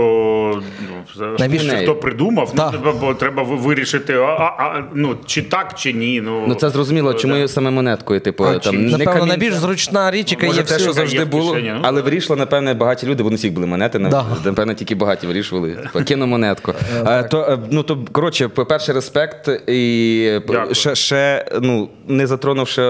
[1.20, 5.74] ну, хто придумав, ну, треба, бо треба ви- вирішити, а, а, а, ну, чи так,
[5.78, 6.22] чи ні.
[6.22, 7.20] Ну, Ну це зрозуміло, да.
[7.20, 9.26] чому саме монеткою, типу, А, там не Напевно, камінця.
[9.26, 12.39] найбільш зручна річ, яка Може, є те, що завжди в було, кишені, ну, але вирішили,
[12.39, 14.00] напевне, багаті люди, бо не всіх були монети.
[14.00, 14.26] Да.
[14.46, 15.70] Напевне, тільки багаті вирішували.
[15.72, 16.74] Типу, кину монетку.
[17.08, 19.48] Е, то, е, ну, то, коротше, по-перше, респект.
[19.68, 20.76] І е, Дякую.
[20.76, 22.86] ще, ще ну, не затронувши е,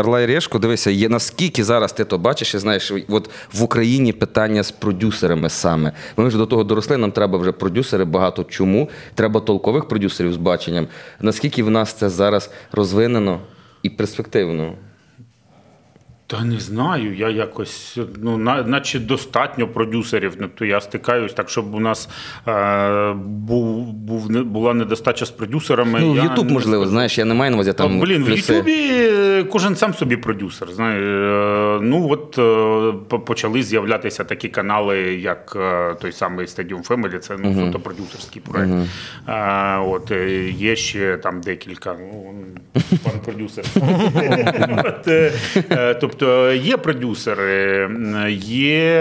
[0.00, 1.08] Орла і Решку, дивися, є
[1.40, 5.92] наскільки зараз ти то бачиш і знаєш, от в Україні питання з продюсерами саме.
[6.16, 8.88] Ми вже до того доросли, нам треба вже продюсери багато чому.
[9.14, 10.86] Треба толкових продюсерів з баченням.
[11.20, 13.40] Наскільки в нас це зараз розвинено
[13.82, 14.74] і перспективно?
[16.30, 20.32] Та не знаю, я якось, ну, на, наче достатньо продюсерів.
[20.38, 22.08] Ну, то я стикаюсь, так щоб у нас
[22.48, 26.00] е, був, був, не- була недостача з продюсерами.
[26.00, 27.88] Ну, Ютуб, не можливо, знаєш, я не маю на увазі там.
[27.88, 28.30] Там, Блін, в.
[28.30, 30.68] Ютубі е, кожен сам собі продюсер.
[30.70, 31.00] Знає.
[31.00, 32.38] Е, Ну от
[33.12, 38.72] е, почали з'являтися такі канали, як е, той самий Stadium Family, це ну, фотопродюсерський проект.
[39.28, 41.96] Е, От е, є ще там декілька.
[42.00, 42.34] Ну,
[43.04, 43.64] пан продюсер.
[44.84, 45.32] От, е,
[46.20, 47.90] Тобто є продюсери,
[48.44, 49.00] є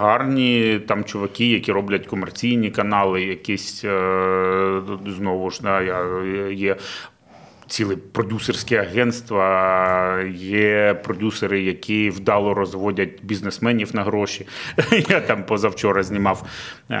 [0.00, 5.82] гарні там чуваки, які роблять комерційні канали, якісь е, знову ж да,
[6.50, 6.76] є
[7.70, 14.46] ціле продюсерське агентства, є продюсери, які вдало розводять бізнесменів на гроші.
[15.08, 16.44] Я там позавчора знімав
[16.90, 16.96] е,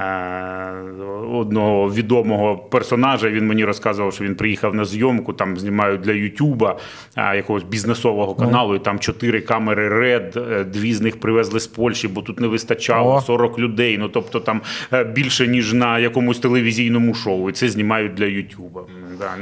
[1.32, 3.30] одного відомого персонажа.
[3.30, 6.78] Він мені розказував, що він приїхав на зйомку, там знімають для Ютуба
[7.16, 11.66] е, якогось бізнесового каналу, і там чотири камери Red, е, дві з них привезли з
[11.66, 13.20] Польщі, бо тут не вистачало О.
[13.20, 13.98] 40 людей.
[13.98, 14.60] Ну тобто там
[14.92, 17.50] е, більше ніж на якомусь телевізійному шоу.
[17.50, 18.82] І це знімають для Ютуба.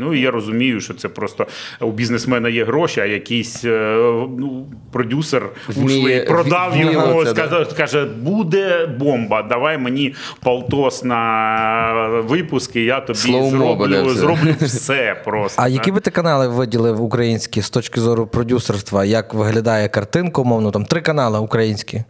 [0.01, 1.47] Ну і я розумію, що це просто
[1.81, 3.97] у бізнесмена є гроші, а якийсь е,
[4.39, 7.65] ну, продюсер Вміє- ушлий продав вміло його, це, да.
[7.77, 14.15] каже, буде бомба, давай мені полтос на випуски, я тобі зроблю, все.
[14.15, 15.63] зроблю все просто.
[15.63, 19.05] А які би ти канали виділив українські з точки зору продюсерства?
[19.05, 22.03] Як виглядає картинка, умовно, там три канали українські.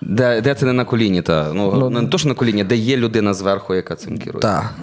[0.00, 2.96] Де, де це не на коліні, та ну, не то, що на коліні, де є
[2.96, 4.42] людина зверху, яка цим керує.
[4.42, 4.74] Так.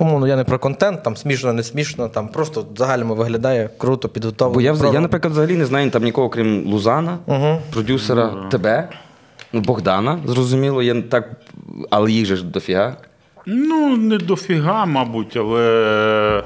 [0.00, 4.08] Умовно, я не про контент, там смішно, не смішно, там просто в загальному виглядає круто,
[4.08, 4.54] підготовлено.
[4.54, 7.18] Бо я, взагалі- я, наприклад, взагалі не знаю там нікого, крім Лузана,
[7.72, 8.88] продюсера, тебе,
[9.52, 11.30] ну, Богдана, зрозуміло, я так,
[11.90, 12.96] але їх же ж дофіга.
[13.46, 16.44] Ну, не дофіга, мабуть, але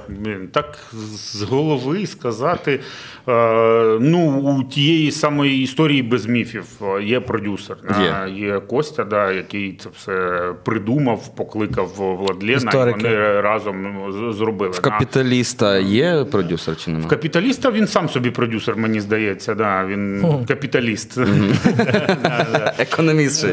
[0.52, 2.80] так з голови сказати.
[3.28, 7.76] Е, ну, у тієї самої історії без міфів е, є продюсер.
[7.88, 8.46] да, Є.
[8.46, 13.00] є Костя, да, який це все придумав, покликав Владлена, Історики.
[13.00, 13.96] і вони разом
[14.32, 14.70] зробили.
[14.70, 14.90] В да.
[14.90, 19.54] капіталіста є продюсер чи В капіталіста він сам собі продюсер, мені здається.
[19.54, 21.18] Да, він капіталіст.
[22.78, 23.46] Економіст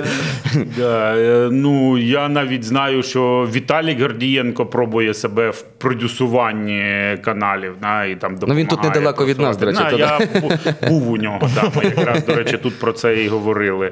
[0.79, 7.73] е, ну я навіть знаю, що Віталій Гордієнко пробує себе в продюсуванні каналів.
[7.81, 11.12] Да, і там Ну, він тут недалеко від нас, до речі, то я бу- був
[11.12, 11.50] у нього.
[11.56, 13.91] Да, ми якраз, до речі, тут про це і говорили.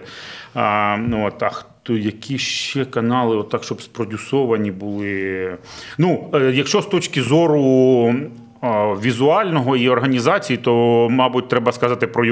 [0.56, 5.58] А, ну, от, а хто, які ще канали, отак, щоб спродюсовані були.
[5.98, 8.14] Ну, е, якщо з точки зору.
[9.04, 12.30] Візуального і організації, то, мабуть, треба сказати про.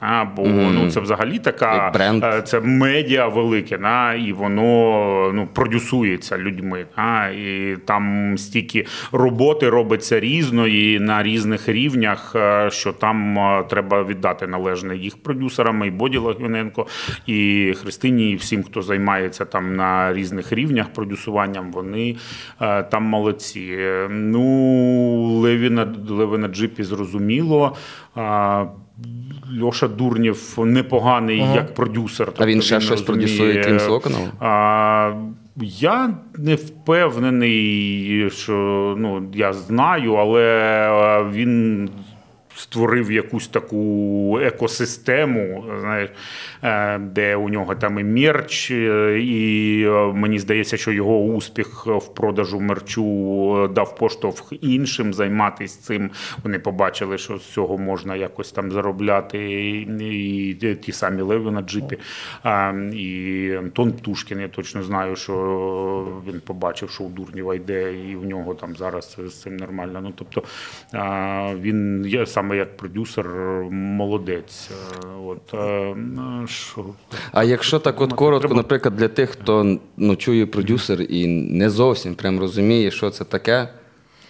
[0.00, 2.24] А, бо ну, це взагалі така бренд.
[2.24, 6.86] е, це медіа велике, на, і воно ну, продюсується людьми.
[6.96, 13.64] А, і там стільки роботи робиться різно і на різних рівнях, е, що там е,
[13.70, 16.86] треба віддати належне їх продюсерам, і Боді Лагвиненко,
[17.26, 22.16] і Христині, і всім, хто займається там на різних рівнях продюсуванням, вони
[22.90, 23.78] там молодці.
[24.10, 27.76] Ну, Леві на, Леви на джипі зрозуміло.
[28.14, 28.64] А,
[29.62, 32.26] Льоша Дурнєв непоганий як продюсер.
[32.26, 34.28] тобто А він ще щось продюсує, крім каналу?
[34.40, 35.12] А,
[35.62, 38.52] я не впевнений, що
[38.98, 41.90] ну, я знаю, але він
[42.56, 46.10] створив якусь таку екосистему, знаєш,
[46.62, 51.86] е, де у нього там і мерч, е, і е, мені здається, що його успіх
[51.86, 56.10] в продажу мерчу дав поштовх іншим займатися цим.
[56.44, 59.38] Вони побачили, що з цього можна якось там заробляти.
[60.00, 61.98] І, ті самі леви на джипі.
[62.92, 65.32] І Антон Птушкін, я точно знаю, що
[66.28, 70.00] він побачив, що у Дурнєва йде, і в нього там зараз з цим нормально.
[70.02, 70.42] Ну, тобто
[71.60, 73.26] він є саме як продюсер
[73.70, 74.70] молодець.
[74.70, 76.84] Е, От, е, ну, що?
[77.32, 82.14] А якщо так от коротко, наприклад, для тих, хто ну, чує продюсер і не зовсім
[82.14, 83.68] прям розуміє, що це таке.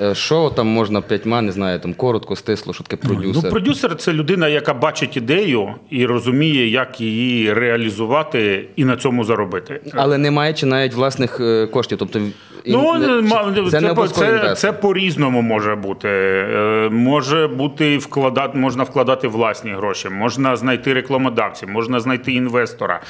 [0.01, 3.43] Е, Що там можна п'ятьма, не знаю, там коротко, стисло, що таке продюсер.
[3.45, 9.25] Ну, продюсер це людина, яка бачить ідею і розуміє, як її реалізувати і на цьому
[9.25, 9.81] заробити.
[9.95, 11.99] Але не маючи навіть власних е, коштів.
[11.99, 12.21] Тобто,
[12.69, 13.23] Ну, не-
[13.71, 16.09] це, це, це, це по-різному може бути.
[16.09, 23.01] Е, Може бути вкладати, можна вкладати власні гроші, можна знайти рекламодавців, можна знайти інвестора.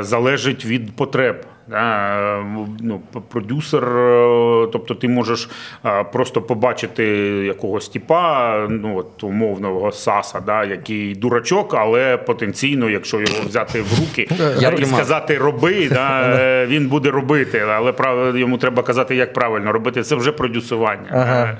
[0.00, 1.36] Залежить від потреб.
[1.70, 2.44] Да, е,
[2.80, 5.48] ну, продюсер, е, тобто ти можеш
[5.86, 7.04] е, просто побачити
[7.46, 14.00] якогось типа, ну от умовного Саса, да, який дурачок, але потенційно, якщо його взяти в
[14.00, 14.28] руки
[14.60, 17.94] Я і сказати роби, да, він буде робити, але
[18.40, 20.02] йому треба казати, як правильно робити.
[20.02, 21.10] Це вже продюсування.
[21.10, 21.58] Ага.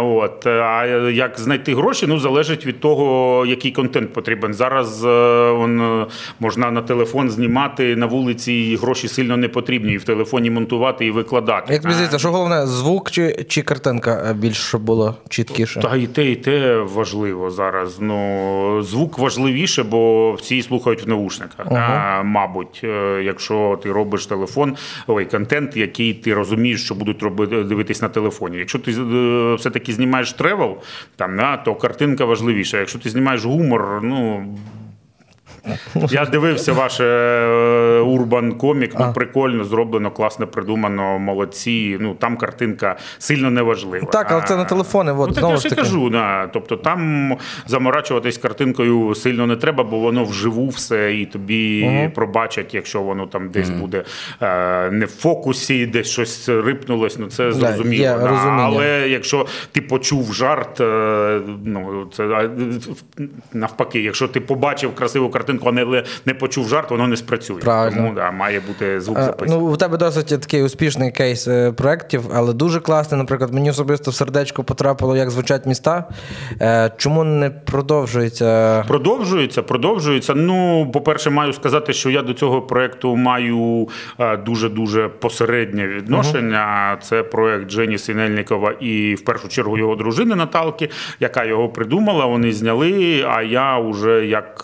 [0.00, 0.46] От.
[0.46, 4.54] А як знайти гроші, ну залежить від того, який контент потрібен.
[4.54, 6.06] Зараз он,
[6.40, 11.06] можна на телефон знімати на вулиці, і гроші сильно не потрібні, і в телефоні монтувати
[11.06, 11.72] і викладати.
[11.72, 15.80] Як тобі здається, що головне, звук чи, чи картинка е, більш щоб було чіткіше?
[15.80, 18.00] Та і те, і те важливо зараз.
[18.00, 21.66] Ну, звук важливіше, бо всі слухають в наушниках.
[21.70, 27.64] А, мабуть, Е, якщо ти робиш телефон, ой, контент, який ти розумієш, що будуть робити
[27.64, 28.58] дивитись на телефоні.
[28.58, 30.76] Якщо ти е, все-таки знімаєш travel,
[31.16, 32.78] там, да, то картинка важливіша.
[32.78, 34.46] Якщо ти знімаєш гумор, ну.
[35.94, 37.04] Я дивився ваше
[38.00, 38.94] Урбан Комік.
[38.98, 41.96] Ну, прикольно зроблено, класно придумано, молодці.
[42.00, 44.06] Ну там картинка сильно не важлива.
[44.06, 46.46] Так, але це на телефони, от, ну, так знову я ж кажу, да.
[46.52, 53.02] тобто там заморачуватись картинкою сильно не треба, бо воно вживу все, і тобі пробачать, якщо
[53.02, 54.04] воно там десь буде
[54.42, 58.04] е, не в фокусі, десь щось рипнулось, ну це зрозуміло.
[58.04, 58.28] да.
[58.28, 58.62] розуміння.
[58.62, 62.50] Але якщо ти почув жарт, е, ну це
[63.52, 67.60] навпаки, якщо ти побачив красиву картинку, а не, не почув жарт, воно не спрацює.
[67.60, 67.96] Правильно.
[67.96, 69.62] Тому да, має бути звук Е, записаний.
[69.62, 73.18] Ну, у тебе досить такий успішний кейс е, проєктів, але дуже класний.
[73.18, 76.04] Наприклад, мені особисто в сердечко потрапило, як звучать міста.
[76.60, 78.84] Е, Чому не продовжується?
[78.88, 80.34] Продовжується, продовжується.
[80.34, 86.98] Ну, по-перше, маю сказати, що я до цього проєкту маю е, дуже-дуже посереднє відношення.
[87.02, 90.88] Це проєкт Жені Синельникова і в першу чергу його дружини Наталки,
[91.20, 92.26] яка його придумала.
[92.26, 93.24] Вони зняли.
[93.28, 94.62] А я вже як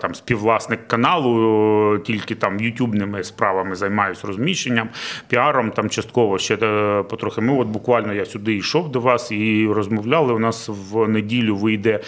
[0.00, 4.88] там співвласник каналу, е, тільки там ютюбними справами займаюся розміщенням,
[5.28, 7.40] піаром там частково ще е, потрохи.
[7.40, 10.32] Ми от буквально я сюди йшов до вас і розмовляли.
[10.32, 12.00] У нас в неділю вийде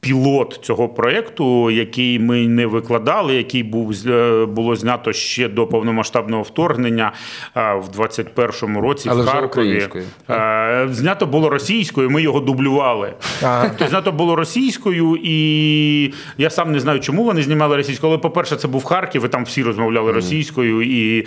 [0.00, 6.42] пілот цього проєкту, який ми не викладали, який був е, було знято ще до повномасштабного
[6.42, 7.12] вторгнення
[7.56, 9.88] е, в 21-му році Але в Харкові.
[10.30, 13.12] Е, Знято було російською, ми його дублювали.
[13.42, 13.68] Ага.
[13.68, 18.12] Тобто знято було російською, і я сам не знаю, чому вони знімали російською.
[18.12, 20.82] Але, по-перше, це був Харків, і там всі розмовляли російською.
[20.82, 21.26] І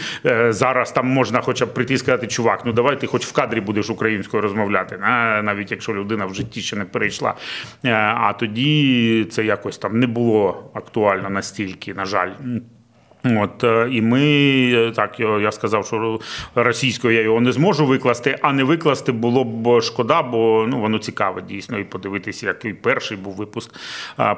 [0.49, 3.62] зараз там можна хоча б прийти і сказати, чувак, ну давай ти хоч в кадрі
[3.62, 4.97] будеш українською розмовляти,
[5.43, 7.33] навіть якщо людина в житті ще не перейшла.
[8.15, 8.62] А тоді
[9.32, 12.32] це якось там не було актуально настільки, на жаль.
[13.25, 14.21] От е, і ми
[14.73, 16.19] е, так я сказав, що
[16.55, 20.99] російською я його не зможу викласти, а не викласти було б шкода, бо ну воно
[20.99, 23.71] цікаве дійсно і подивитися, який перший був випуск.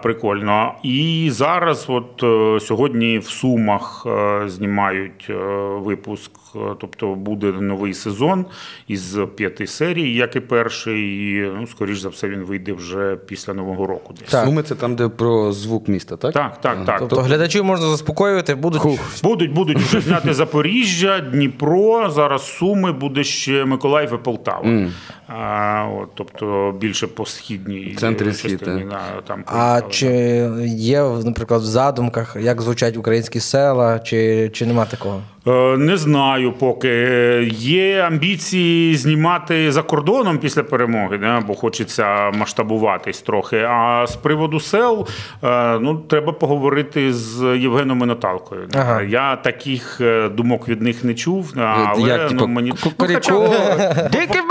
[0.04, 0.74] Прикольно.
[0.84, 4.08] І зараз, от е, сьогодні, в Сумах
[4.46, 5.30] знімають
[5.78, 6.32] випуск,
[6.80, 8.46] тобто буде новий сезон
[8.88, 11.02] із п'яти серій, як і перший.
[11.02, 14.14] І, ну, скоріш за все, він вийде вже після нового року.
[14.20, 14.30] Десь.
[14.30, 14.46] Так.
[14.46, 16.34] Суми це там, де про звук міста, так?
[16.34, 17.00] Так, так, так.
[17.00, 23.66] Тобто глядачів можна заспокоювати, будуть Будуть, будуть вже зняти Запоріжжя, Дніпро, зараз Суми, буде ще
[23.66, 24.88] Миколаїв і Полтава.
[25.28, 28.82] А, от, тобто більше по східній центрі частині, світу.
[28.90, 30.08] да, там А чи
[30.66, 35.22] є, наприклад, в задумках, як звучать українські села, чи, чи нема такого?
[35.48, 36.90] Е, Не знаю поки.
[37.54, 43.58] Є амбіції знімати за кордоном після перемоги, да, бо хочеться масштабуватись трохи.
[43.70, 45.08] А з приводу сел,
[45.44, 48.68] е, ну, треба поговорити з Євгеном і Наталкою.
[48.76, 49.02] Ага.
[49.02, 51.54] Я таких е, думок від них не чув.
[51.58, 52.72] Але, Як, ну, типу, мені...
[52.72, 54.42] кукуріку, Ну, хоча- дике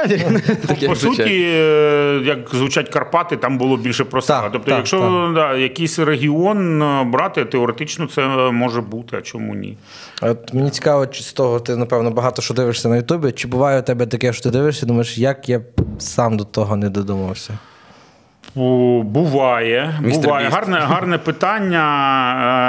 [0.68, 4.40] таке По суті, е, як звучать Карпати, там було більше про себе.
[4.40, 9.54] Так, Тобто, так, якщо Да, якийсь регіон е, брати, теоретично це може бути, а чому
[9.54, 9.76] ні?
[10.20, 13.32] От мені цікаво, чи з того ти, напевно, багато що дивишся на Ютубі.
[13.32, 15.60] Чи буває у тебе таке, що ти дивишся, і думаєш, як я
[15.98, 17.58] сам до того не додумався?
[19.04, 19.94] Буває.
[20.02, 20.48] Містер буває.
[20.48, 21.84] Гарне, гарне питання.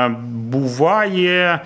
[0.06, 1.62] Е, Буває.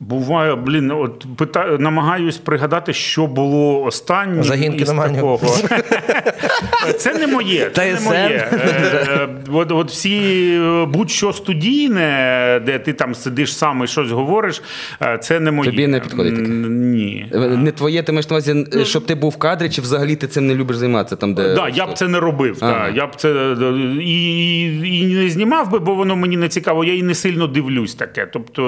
[0.00, 1.76] Е, Буває, блін, от пита...
[1.78, 5.40] намагаюсь пригадати, що було останнім Загін із такого.
[6.98, 7.70] Це не моє.
[7.74, 8.48] Це не моє.
[8.52, 10.18] Е, От, от всі
[10.62, 14.62] е, будь-що студійне, де ти там сидиш сам і щось говориш,
[15.02, 15.70] е, це не моє.
[15.70, 16.48] Тобі не підходить таке?
[16.48, 17.26] Ні.
[17.34, 20.46] Не твоє, ти маєш на увазі, щоб ти був в кадрі, чи взагалі ти цим
[20.46, 21.16] не любиш займатися?
[21.16, 21.54] Там, де...
[21.54, 22.58] Да, я б це не робив.
[22.94, 23.56] Я б це е,
[24.02, 26.84] і, і, і не знімав би, бо воно мені не цікаво.
[26.84, 28.28] Я і не сильно дивлюсь таке.
[28.32, 28.62] Тобто,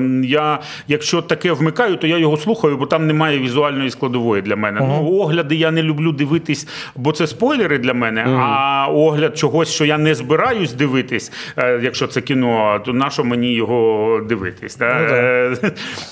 [0.00, 4.56] е, я, якщо таке вмикаю, то я його слухаю, бо там немає візуальної складової для
[4.56, 4.80] мене.
[4.80, 8.24] Ну, огляди я не люблю дивитись, бо це спойлери для мене.
[8.38, 13.24] А огляд чогось, що я не збираюсь дивитись, е, якщо це кіно, то на що
[13.24, 14.76] мені його дивитись?
[14.76, 14.86] Да?
[14.86, 15.56] Е,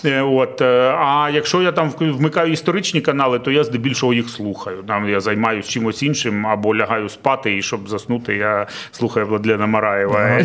[0.05, 4.77] е, От, а якщо я там вмикаю історичні канали, то я здебільшого їх слухаю.
[4.89, 10.41] Там я займаюся чимось іншим або лягаю спати, і щоб заснути, я слухаю Владлена Мараєва.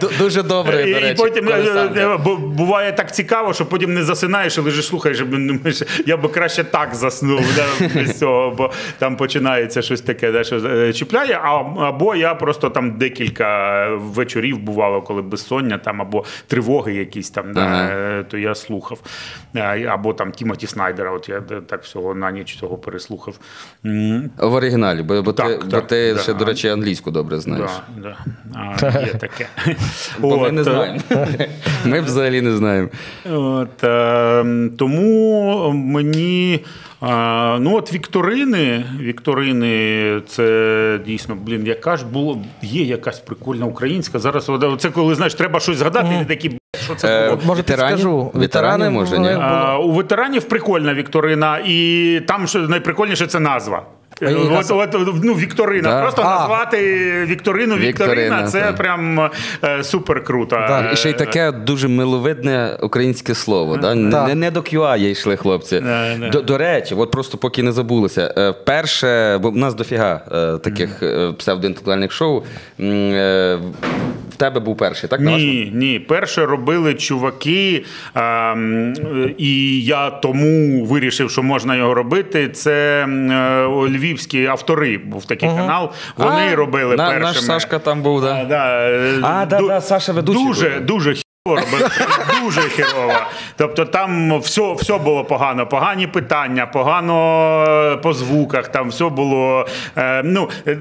[0.18, 1.12] Дуже добре, до речі.
[1.12, 2.18] і потім колесанка.
[2.18, 5.22] бу- буває так цікаво, що потім не засинаєш і лежиш, слухаєш,
[6.06, 10.56] я би краще так заснув да, без цього, бо там починається щось таке, да, що
[10.56, 11.40] е, чіпляє.
[11.42, 11.54] А,
[11.88, 17.60] або я просто там декілька вечорів бувало, коли безсоння там, або тривоги якісь там, да,
[17.60, 17.88] Ага.
[17.90, 18.98] е, то я слухав.
[19.56, 23.34] Е, Або там Тімоті Снайдера, от я так всього на ніч цього переслухав.
[24.38, 26.20] В оригіналі, бо, бо Так, ти, так, бо ти да.
[26.20, 27.70] ще, до речі, англійську добре знаєш.
[27.96, 28.76] Да, да.
[28.82, 29.46] А, є таке.
[30.18, 31.00] Бо ми не знаємо.
[31.84, 32.88] Ми взагалі не знаємо.
[33.32, 34.44] От, е,
[34.78, 36.60] тому мені.
[37.02, 44.18] е, ну, от Вікторини, Вікторини, це дійсно, блін, яка ж було, є якась прикольна українська.
[44.18, 46.50] Зараз це коли знаєш, треба щось згадати, і такі,
[46.84, 47.40] що це Е, було.
[47.46, 47.96] може, ветеранів?
[47.96, 48.30] підскажу.
[48.34, 49.28] Ветеранів, може, ні?
[49.40, 53.82] А, у ветеранів прикольна Вікторина, і там що найприкольніше це назва.
[54.22, 54.34] Її
[54.70, 55.88] От, от, ну, Вікторина.
[55.88, 56.02] Да.
[56.02, 56.38] Просто А.
[56.38, 56.76] назвати
[57.26, 58.76] Вікторину Вікторина, Вікторина, це так.
[58.76, 59.30] прям
[59.64, 60.56] е, супер круто.
[60.56, 60.90] Да.
[60.92, 63.76] І ще й таке дуже миловидне українське слово.
[63.76, 63.94] Да?
[63.94, 65.82] Не, не до QA йшли хлопці.
[66.32, 68.34] До, до речі, от просто поки не забулося.
[68.38, 72.42] е, Перше, бо в нас дофіга е, таких е, псевдоінтелектуальних шоу.
[74.36, 75.20] В тебе був перший, так?
[75.20, 75.98] Ні, ні.
[75.98, 77.84] Перше робили чуваки,
[78.16, 78.54] е,
[79.38, 82.48] і я тому вирішив, що можна його робити.
[82.48, 84.98] Це е, львівські автори.
[84.98, 85.90] Був такий канал.
[86.16, 87.24] Вони А, робили на- першими.
[87.24, 88.44] Наш Сашка там був, А, да.
[88.44, 90.86] да, е, А, да, да, Саша ведучий Дуже, був.
[90.86, 91.14] дуже.
[92.42, 93.12] Дуже хірово.
[93.56, 95.66] Тобто там все, все було погано.
[95.66, 99.66] Погані питання, погано по звуках, там все було.
[99.96, 100.78] Е, ну, е,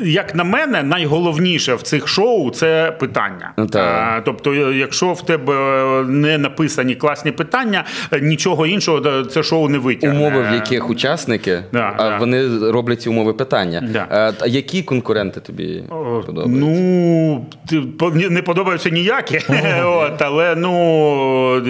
[0.00, 3.52] як на мене, найголовніше в цих шоу це питання.
[3.56, 3.68] Ну.
[3.74, 5.54] Е, тобто, е, якщо в тебе
[6.08, 10.18] не написані класні питання, е, нічого іншого це шоу не витягне.
[10.18, 12.16] Умови, в яких учасники, Да, а да.
[12.18, 13.82] вони роблять ці умови питання.
[13.92, 14.06] Да.
[14.10, 16.60] Е, А які конкуренти тобі О, подобаються?
[16.60, 17.46] Ну,
[18.30, 19.40] не подобаються ніякі,
[19.84, 21.62] от, але ну,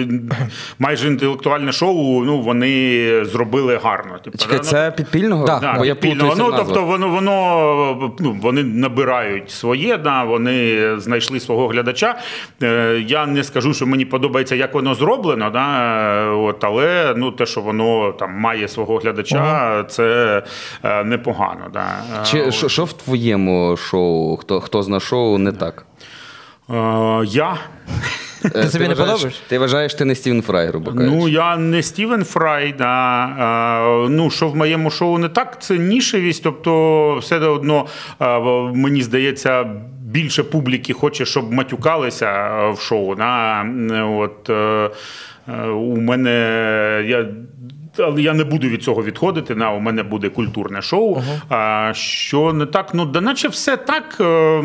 [0.79, 4.17] майже інтелектуальне шоу ну, вони зробили гарно.
[4.23, 5.45] Типу, Чекай, ну, це підпільного?
[5.45, 6.25] Да, Да, Бо я підпільно.
[6.25, 12.15] плутаюся Ну, тобто воно, воно ну, вони набирають своє, да, вони знайшли свого глядача.
[12.63, 15.67] Е, я не скажу, що мені подобається, як воно зроблено, да,
[16.23, 20.43] е, от, але ну, те, що воно там має свого глядача, це
[20.83, 21.65] е, непогано.
[21.73, 21.85] Да.
[22.21, 22.53] Е, Чи от.
[22.53, 24.37] що, що в твоєму шоу?
[24.37, 25.85] Хто, хто зна шоу не так?
[26.69, 26.73] Е,
[27.25, 27.57] я.
[28.45, 29.41] Е, Ти собі не вважаєш- подобаєш?
[29.47, 31.15] Ти вважаєш, ти не Стівен Фрай, грубо кажучи.
[31.15, 32.75] Ну, я не Стівен Фрай.
[32.77, 33.25] Да.
[34.05, 36.43] Е, ну, що в моєму шоу не так, це нішевість.
[36.43, 37.85] Тобто, все одно,
[38.73, 39.63] мені здається,
[40.01, 43.15] більше публіки хоче, щоб матюкалися в шоу.
[43.15, 43.65] Да.
[44.17, 44.49] От,
[45.73, 46.31] у мене
[47.07, 47.25] я.
[47.99, 49.55] Але я не буду від цього відходити.
[49.55, 51.21] На у мене буде культурне шоу.
[51.49, 52.93] А що не так?
[52.93, 54.17] Ну да наче все так.
[54.19, 54.61] Е,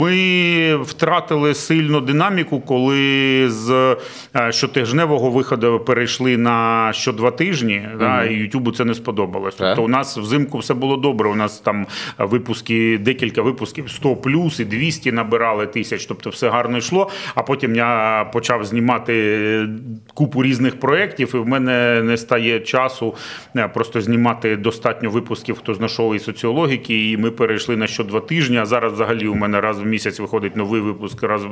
[0.00, 3.96] Ми втратили сильно динаміку, коли з
[4.36, 7.88] е, щотижневого виходу перейшли на щодва тижні.
[7.98, 9.54] Да, і Ютубу це не сподобалось.
[9.54, 11.28] Тобто у нас взимку все було добре.
[11.28, 11.86] У нас там
[12.18, 16.06] випуски, декілька випусків 100 плюс і 200 набирали тисяч.
[16.06, 17.10] Тобто все гарно йшло.
[17.34, 19.66] А потім я почав знімати
[20.14, 23.14] купу різних проєктів, і в мене не стає часу
[23.56, 28.04] е, просто знімати достатньо випусків, хто з нашого і соціологіки, і ми перейшли на що
[28.04, 28.56] два тижні.
[28.58, 31.42] А зараз взагалі у мене раз в місяць виходить новий випуск, раз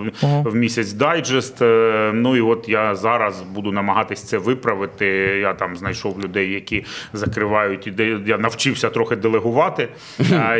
[0.44, 1.62] в- місяць дайджест.
[1.62, 5.06] Е, Ну і от я зараз буду намагатись це виправити.
[5.40, 9.88] Я там знайшов людей, які закривають і де я навчився трохи делегувати,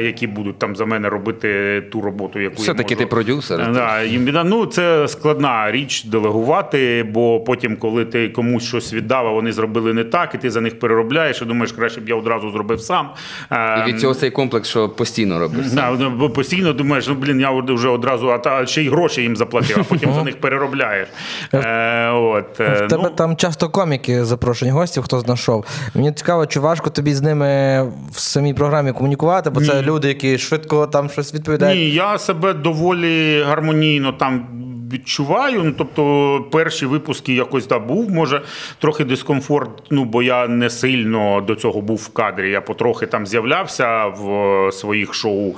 [0.02, 3.72] які будуть там за мене робити ту роботу, яку Все-таки ти продюсер.
[3.72, 9.30] Да, їм ну, це складна річ делегувати, бо потім, коли ти комусь щось віддав, а
[9.30, 12.50] вони зробили не так, і ти за них переробляєш, і думаєш, краще б я одразу
[12.50, 13.08] зробив сам.
[13.50, 15.66] Е, І від цього цей комплекс, що постійно робиш.
[15.66, 19.22] Да, ну, бо постійно думаєш, ну блін, я вже одразу, а та ще й гроші
[19.22, 21.08] їм заплатив, а потім за них переробляєш.
[21.54, 25.64] Е, от, е, В тебе ну, там часто коміки запрошені гостів, хто знайшов.
[25.94, 30.38] Мені цікаво, чи важко тобі з ними в самій програмі комунікувати, бо це люди, які
[30.38, 31.78] швидко там щось відповідають.
[31.78, 34.46] Ні, я себе доволі гармонійно там
[34.92, 35.62] відчуваю.
[35.64, 38.42] Ну, тобто, перші випуски якось да, був, може,
[38.78, 42.50] трохи дискомфорт, ну, бо я не сильно до цього був в кадрі.
[42.50, 45.54] Я потрохи там з'являвся в е, своїх шоу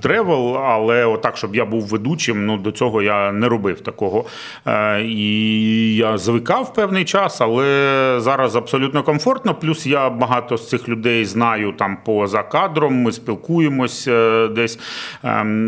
[0.00, 4.24] Travel, але отак, щоб я був ведучим, ну, до цього я не робив такого.
[4.66, 9.54] Е, І я звикав певний час, але зараз абсолютно комфортно.
[9.54, 14.78] Плюс я багато з цих людей знаю там поза кадром, ми спілкуємось е, десь.
[15.24, 15.62] Ем,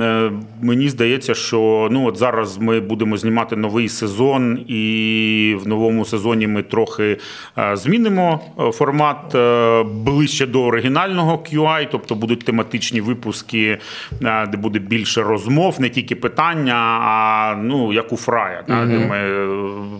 [0.62, 6.46] Мені здається, що ну от зараз ми будемо знімати новий сезон, і в новому сезоні
[6.46, 7.18] ми трохи
[7.58, 13.78] е, змінимо е, формат е, ближче до оригінального QI, тобто будуть тематичні випуски,
[14.20, 19.16] де буде більше розмов, не тільки питання, а ну як у Фрая, да, де ми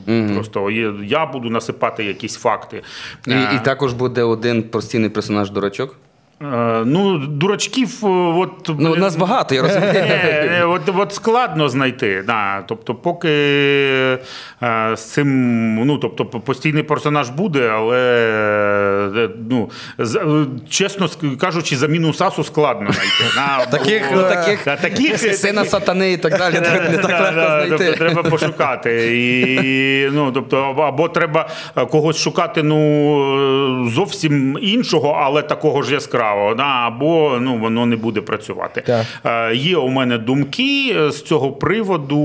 [0.09, 0.71] е, просто
[1.05, 2.83] я буду насипати якісь факти.
[3.27, 5.97] І, і також буде один постійний персонаж дурачок.
[6.53, 9.93] Е, Ну, дурачків, е, от Ну, нас багато, я розумію.
[9.95, 12.25] Е, от, от складно знайти.
[12.27, 12.63] Да.
[12.69, 13.29] Тобто, поки
[14.95, 19.71] з цим, ну тобто, постійний персонаж буде, але ну,
[20.71, 21.09] чесно
[21.41, 23.71] кажучи, заміну Сасу складно знайти.
[23.71, 27.93] Таких, ну, таких- Сина сатани і так далі, не так легко Тобто знайти.
[27.99, 29.17] треба пошукати.
[29.19, 31.49] І, ну, тобто, або- треба
[31.91, 36.34] когось шукати ну, зовсім іншого, але такого ж яскравого.
[36.57, 36.63] Да?
[36.65, 38.81] Або ну, воно не буде працювати.
[38.87, 39.07] Так.
[39.25, 42.19] Е, Є у мене думки з цього приводу.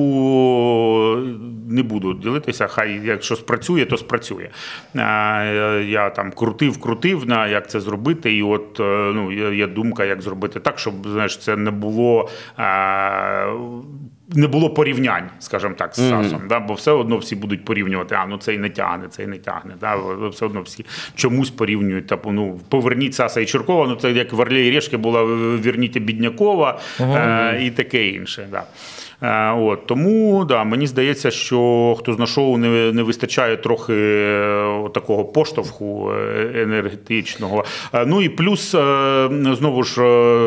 [1.69, 4.49] Не буду ділитися, хай якщо спрацює, то спрацює.
[4.95, 8.35] Е, Я там крутив, крутив, на як це зробити.
[8.35, 8.83] І от е,
[9.15, 12.29] ну, є, є думка, як зробити так, щоб знаєш, це не було.
[12.59, 13.45] е,
[14.35, 16.59] Не було порівнянь, скажімо так, з Сасом, да?
[16.59, 19.73] бо все одно всі будуть порівнювати, а ну цей не тягне, цей не тягне.
[19.79, 19.95] Да?
[20.29, 22.07] Все одно всі чомусь порівнюють.
[22.07, 25.99] Типу, ну, поверніть Саса і Черкова, ну це як в Орлі і Решки була верніть
[25.99, 28.47] Біднякова е, і таке інше.
[28.51, 28.63] Да.
[29.21, 34.89] Е, От, тому да, мені здається, що хто з нашого не, не вистачає трохи е,
[34.93, 37.65] такого поштовху е, енергетичного.
[38.05, 38.71] Ну і плюс
[39.57, 40.01] знову ж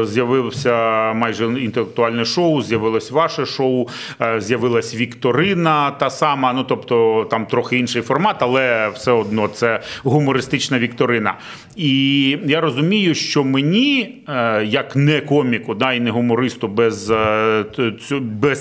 [0.04, 3.88] з'явився майже інтелектуальне шоу, з'явилось ваше шоу,
[4.38, 6.52] з'явилась Вікторина та сама.
[6.52, 11.34] Ну тобто там трохи інший формат, але все одно це гумористична Вікторина.
[11.76, 14.22] І я розумію, що мені,
[14.64, 17.64] як не коміку, да, і не гумористу, без, е,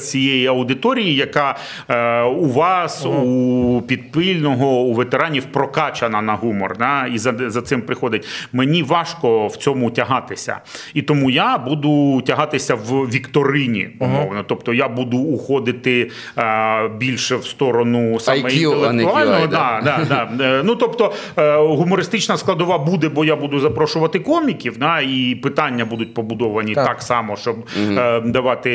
[0.09, 1.57] цієї аудиторії, яка
[1.89, 7.81] е, у вас, у підпильного, у ветеранів прокачана на гумор, да, і за, за цим
[7.81, 8.27] приходить.
[8.53, 10.57] Мені важко в цьому тягатися.
[10.93, 14.43] І тому я буду тягатися в Вікторині, умовно.
[14.47, 19.47] Тобто я буду уходити е, більше в сторону саме IQ, інтелектуального.
[19.47, 20.43] Да, да, да.
[20.45, 25.85] Е, Ну, тобто, е, гумористична складова буде, бо я буду запрошувати коміків, да, і питання
[25.85, 26.87] будуть побудовані Так.
[26.87, 27.55] так, само, щоб
[27.97, 28.71] е, давати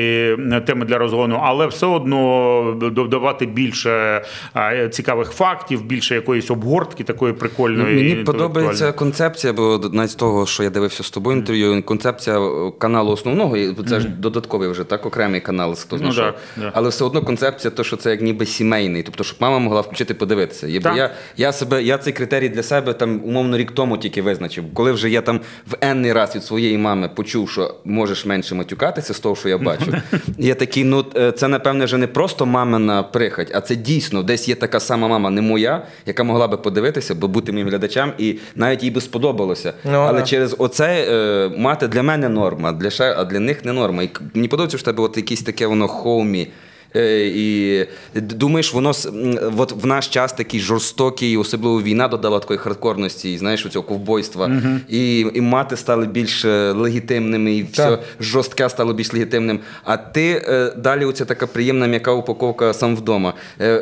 [0.67, 4.23] теми для розгону, але все одно додавати більше
[4.91, 7.95] цікавих фактів, більше якоїсь обгортки такої прикольної.
[7.97, 12.73] Мені подобається концепція, бо навіть з того, що я дивився з тобою інтерв'ю, концепція е,
[12.79, 16.25] каналу основного, і це ж додатковий вже так, окремий канал, хто Ну, знайшов.
[16.61, 16.71] так.
[16.75, 20.15] Але все одно концепція, то, що це як ніби сімейний, тобто, щоб мама могла включити
[20.15, 20.81] подивитися.
[20.81, 20.97] Так.
[20.97, 24.65] я, я, себе, я цей критерій для себе там умовно рік тому тільки визначив.
[24.75, 29.15] Коли вже я там в енний раз від своєї мами почув, що можеш менше матюкатися
[29.15, 29.95] з того, що я бачу.
[30.39, 34.49] я такий, ну е, це напевне вже не просто мамина прихоть, а це дійсно десь
[34.49, 38.39] є така сама мама, не моя, яка могла би подивитися, бо бути моїм глядачем, і
[38.55, 39.73] навіть їй би сподобалося.
[39.85, 40.27] Ну, Але да.
[40.27, 44.03] через оце е, мати для мене норма, для ша, а для них не норма.
[44.03, 46.49] І мені подобається, що в тебе от якісь таке воно хоумі.
[46.97, 48.93] Е, І думаєш, воно
[49.57, 54.51] от в наш час такий жорстокий, особливо війна додала такої хардкорності, і знаєш, цього ковбойства.
[54.89, 58.01] І, і мати стали більш е, легітимними, і все Так.
[58.21, 59.61] жорстке стало більш легітимним.
[59.85, 63.35] А ти е, далі оця така приємна м'яка упаковка сам вдома.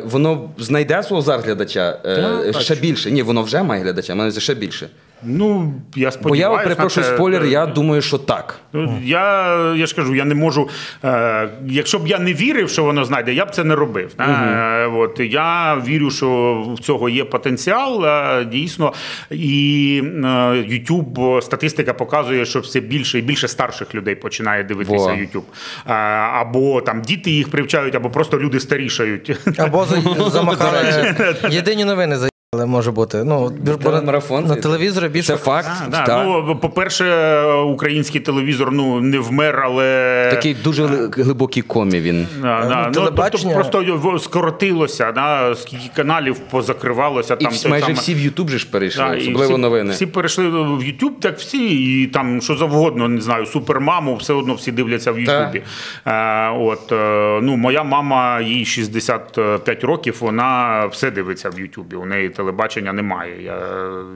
[0.03, 3.11] Воно знайде свого зараз глядача е, ще більше.
[3.11, 4.89] Ні, воно вже має глядача, мене ще більше.
[5.25, 6.49] Ну, я сподіваюся.
[6.49, 8.59] Бо я перепрошую спойлер, я думаю, що так.
[8.73, 10.69] Ну, я, я ж кажу, я не можу.
[11.03, 14.11] Е, якщо б я не вірив, що воно знайде, я б це не робив.
[14.19, 18.93] Е, от, я вірю, що в цього є потенціал, е, дійсно.
[19.31, 25.11] І е, YouTube, статистика показує, що все більше і більше старших людей починає дивитися Во.
[25.11, 25.43] YouTube.
[25.87, 25.93] Е,
[26.33, 29.37] або там діти їх привчають, або просто люди старішають.
[29.57, 31.15] Або за- замахали
[31.49, 32.17] єдині новини
[32.55, 33.23] заїхали, може бути.
[33.23, 33.51] Ну,
[33.83, 34.45] Телемарафон.
[34.45, 35.27] на телевізорі більше.
[35.27, 35.69] Це факт.
[35.85, 36.25] А, да, так.
[36.25, 40.27] ну, по-перше, український телевізор ну, не вмер, але.
[40.31, 42.27] Такий дуже гли- глибокий комі він.
[42.41, 42.91] Да, Ну, да.
[42.95, 47.35] Ну, тобто просто скоротилося, да, скільки каналів позакривалося.
[47.35, 49.93] Там всі- той майже саме- всі в Ютуб же ж перейшли, Да, особливо всі, новини.
[49.93, 54.53] Всі перейшли в YouTube, так всі, і там що завгодно, не знаю, супермаму, все одно
[54.53, 55.61] всі дивляться в Ютубі.
[56.05, 61.95] Е, от, е, ну, моя мама, їй 65 років, вона все дивиться в Ютубі.
[61.95, 63.43] У неї телебачення немає.
[63.43, 63.57] Я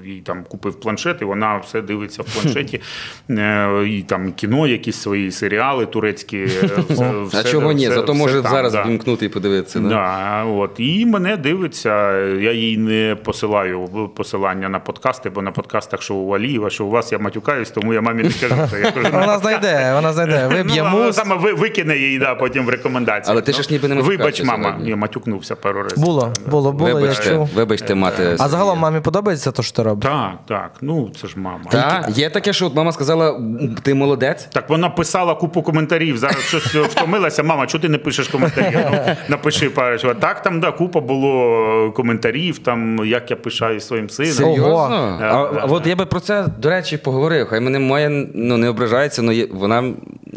[0.05, 2.81] їй там купив планшет, і вона все дивиться в планшеті.
[3.29, 6.37] Е, і там кіно, якісь свої серіали турецькі.
[6.37, 6.47] е,
[6.89, 7.87] все- А все- чого ні?
[7.89, 8.83] Зато може там, зараз да.
[8.87, 9.79] вімкнути і подивитися.
[9.79, 9.87] Да?
[9.89, 10.71] Да, от.
[10.77, 12.17] І мене дивиться.
[12.21, 16.89] Я їй не посилаю посилання на подкасти, бо на подкастах, що у Алієва, що у
[16.89, 18.77] вас я матюкаюсь, тому я мамі не кажу.
[18.83, 20.47] Я кажу, Вона знайде, вона знайде.
[20.47, 21.15] Виб'є Ну, мус.
[21.15, 23.31] саме ви- викине її да, потім в рекомендації.
[23.33, 24.79] Але ти ж ніби не Вибач, мама.
[24.83, 26.03] Я матюкнувся пару разів.
[26.03, 27.49] Було, було, було, я Вибачте, чув.
[27.55, 28.35] вибачте, мати.
[28.39, 30.09] А загалом мамі подобається те, що ти робиш?
[30.11, 30.71] Так, так.
[30.81, 31.59] Ну це ж мама.
[31.71, 33.41] Так, є таке, що от мама сказала,
[33.81, 34.47] ти молодець.
[34.53, 36.17] Так вона писала купу коментарів.
[36.17, 37.43] Зараз щось втомилася.
[37.43, 38.79] Мама, чого ти не пишеш коментарі?
[38.91, 39.97] Ну, напиши пару.
[40.19, 44.33] Так, там да, купа було коментарів, там як я пишаю своїм сином.
[44.33, 45.19] Серйозно?
[45.21, 45.25] А,
[45.61, 47.47] а от я би про це, до речі, поговорив.
[47.47, 49.93] Хай мене моя ну, не ображається, але вона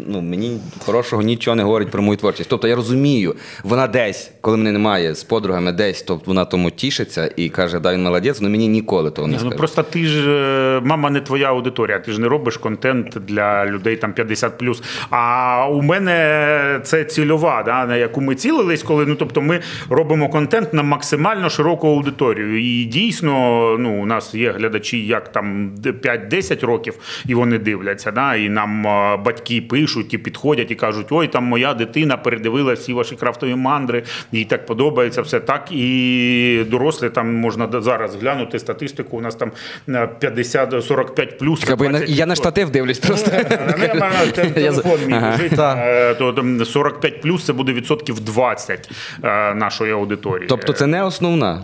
[0.07, 2.49] ну, мені хорошого нічого не говорить про мою творчість.
[2.49, 7.31] Тобто я розумію, вона десь, коли мене немає з подругами, десь, то вона тому тішиться
[7.35, 10.81] і каже, да, він молодець, але мені ніколи того не Ну, просто ти ж е,
[10.83, 14.63] мама не твоя аудиторія, ти ж не робиш контент для людей там 50
[15.09, 19.59] А у мене це цільова, да, на яку ми цілились, коли ну тобто ми
[19.89, 22.59] робимо контент на максимально широку аудиторію.
[22.59, 23.31] І дійсно,
[23.79, 26.93] ну у нас є глядачі, як там 5-10 років,
[27.27, 28.11] і вони дивляться.
[28.11, 32.73] Да, і нам е, батьки пишуть і підходять і кажуть: ой, там моя дитина передивила
[32.73, 35.71] всі ваші крафтові мандри, їй так подобається все так.
[35.71, 39.17] І дорослі там можна до- зараз глянути статистику.
[39.17, 39.51] У нас там
[39.89, 41.69] е, 50-45 плюс.
[41.69, 43.31] Аби на- Я на штатив дивлюсь просто.
[43.77, 48.19] Ну, я маю те- телефон мій лежить, е, то там 45 плюс це буде відсотків
[48.19, 48.89] 20
[49.23, 50.47] е, нашої аудиторії.
[50.49, 51.61] Тобто це не основна.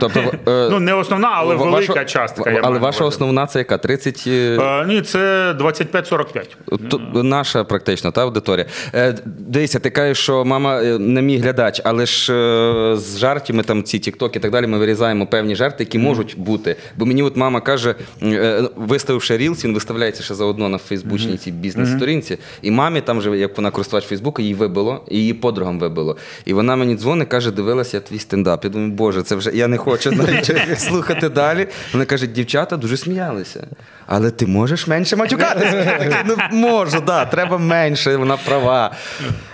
[0.00, 2.50] Тобто, е, Ну, не основна, але ва- велика ваша- частка.
[2.50, 3.78] я Але ваша на основна це яка?
[3.78, 4.24] 30...
[4.26, 6.56] е, Е, Ні, це 25-45.
[6.88, 8.66] Тут наша практично та аудиторія.
[8.94, 13.62] Е, Дивися, ти кажеш, що мама е, не мій глядач, але ж е, з жартами,
[13.62, 16.76] там ці тіктоки і так далі, ми вирізаємо певні жарти, які можуть бути.
[16.96, 21.50] Бо мені от мама каже, е, виставивши Reels, він виставляється ще заодно на фейсбучній цій
[21.50, 22.38] бізнес-сторінці.
[22.62, 26.16] І мамі там же, як вона користувач Фейсбука, їй вибило, і її подругам вибило.
[26.44, 28.64] І вона мені дзвонить, каже, дивилася я твій стендап.
[28.64, 31.66] Я думаю, боже, це вже я не хочу навіть слухати далі.
[31.92, 33.66] Вона каже, дівчата дуже сміялися.
[34.06, 35.84] Але ти можеш менше матюкатися.
[35.98, 38.90] Такий, Ну можу, да, треба менше, вона права.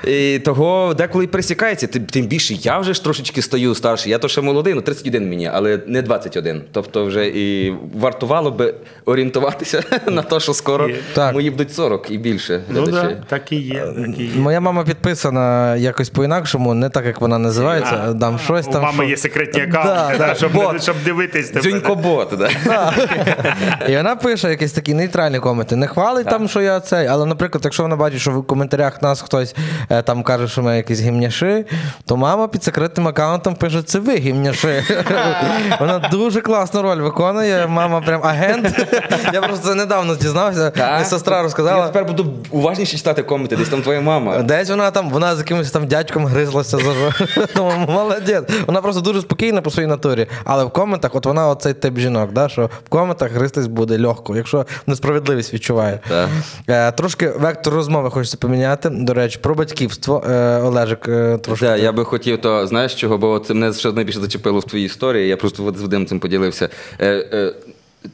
[0.05, 1.87] І того деколи і присікається.
[1.87, 4.13] Тим, більше я вже ж трошечки стаю старший.
[4.13, 6.63] Я то ще молодий, ну 31 мені, але не 21.
[6.73, 8.75] Тобто вже і вартувало би
[9.05, 11.35] орієнтуватися на те, що скоро Так.
[11.35, 13.81] мої будуть 40 і більше Ну да, так і є.
[13.97, 14.31] Так і є.
[14.37, 18.15] Моя мама підписана якось по-інакшому, не так, як вона називається.
[18.21, 18.83] Там щось У там.
[18.83, 21.61] мами що- є секретні аккаунти, да, да, щоб, щоб дивитись тебе.
[21.71, 22.93] Дзюнько-бот, да.
[23.89, 25.77] І вона пише якісь такі нейтральні коменти.
[25.77, 29.21] Не хвалить там, що я цей, але, наприклад, якщо вона бачить, що в коментарях нас
[29.21, 29.55] хтось
[29.91, 31.65] е, там каже, що ми якісь гімняши,
[32.07, 34.85] то мама під секретним аккаунтом пише: це ви гімняши.
[35.81, 37.67] Вона дуже класну роль виконує.
[37.67, 38.87] Мама прям агент.
[39.33, 40.73] Я просто це недавно дізнався.
[40.79, 41.87] Мені сестра Я розказала.
[41.87, 44.39] тепер буду уважніше читати коменти, десь там твоя мама.
[44.39, 46.93] Десь вона там, вона з якимось там дядьком гризлася за
[47.57, 48.45] Думаю, молодець.
[48.67, 50.27] Вона просто дуже спокійна по своїй натурі.
[50.45, 54.30] Але в коментах, от вона оцей тип жінок, да, що в коментах гристись буде легко,
[54.37, 56.01] якщо несправедливість відчуває.
[56.09, 56.29] Так.
[56.69, 58.91] Е, трошки вектор розмови хочеться поміняти.
[58.91, 60.25] До речі, про батьківство.
[60.31, 61.67] Е, Олежик е, трошки.
[61.67, 64.85] Да, я би хотів, то знаєш чого, бо це мене ще найбільше зачепило в твоїй
[64.87, 65.29] історії.
[65.29, 66.69] Я просто з Вадимом цим поділився.
[66.99, 67.53] Е, е,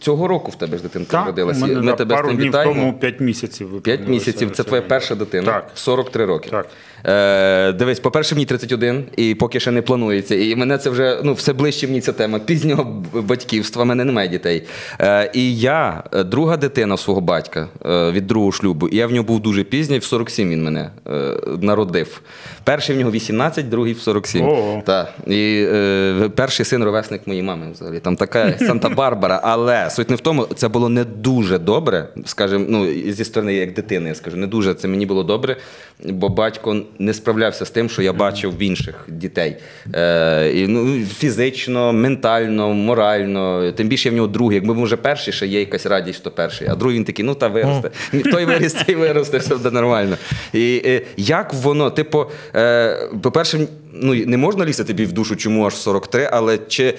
[0.01, 1.67] цього року в тебе ж дитинка Так, народилася.
[1.67, 2.75] Ми да, тебе з тим днів вітаємо.
[2.75, 3.83] тому 5 місяців.
[3.83, 5.71] П'ять місяців це твоя перша дитина Так.
[5.75, 6.51] 43 роки.
[6.51, 6.67] Так.
[7.07, 10.35] Е, дивись, по-перше, мені 31, і поки ще не планується.
[10.35, 13.85] І мене це вже ну, все ближче мені ця тема пізнього батьківства.
[13.85, 14.63] в мене немає дітей.
[15.01, 18.89] Е, і я, е, друга дитина свого батька е, від другого шлюбу.
[18.89, 22.21] І я в нього був дуже пізній, в 47 він мене е, народив.
[22.65, 24.47] Перший в нього 18, другий в 47.
[24.47, 24.83] Ого.
[24.87, 25.15] Так.
[25.27, 28.01] І е, перший син ровесник моєї мами взагалі.
[28.01, 29.41] Там така Санта-Барбара.
[29.43, 33.75] Але суть не в тому, це було не дуже добре, скажімо, ну, зі сторони як
[33.75, 35.57] дитини, я скажу, не дуже це мені було добре,
[36.05, 39.57] бо батько не справлявся з тим, що я бачив в інших дітей.
[39.95, 43.73] Е, і, ну, фізично, ментально, морально.
[43.73, 44.55] Тим більше я в нього другий.
[44.55, 46.69] Якби вже перший, ще є якась радість, що перший.
[46.69, 47.91] А другий він такий, ну та виросте.
[48.31, 50.17] Той виріс, цей виросте, все буде нормально.
[50.53, 55.67] І е, як воно, типу, е, по-перше, ну, не можна лізти тобі в душу, чому
[55.67, 56.95] аж 43, але чи.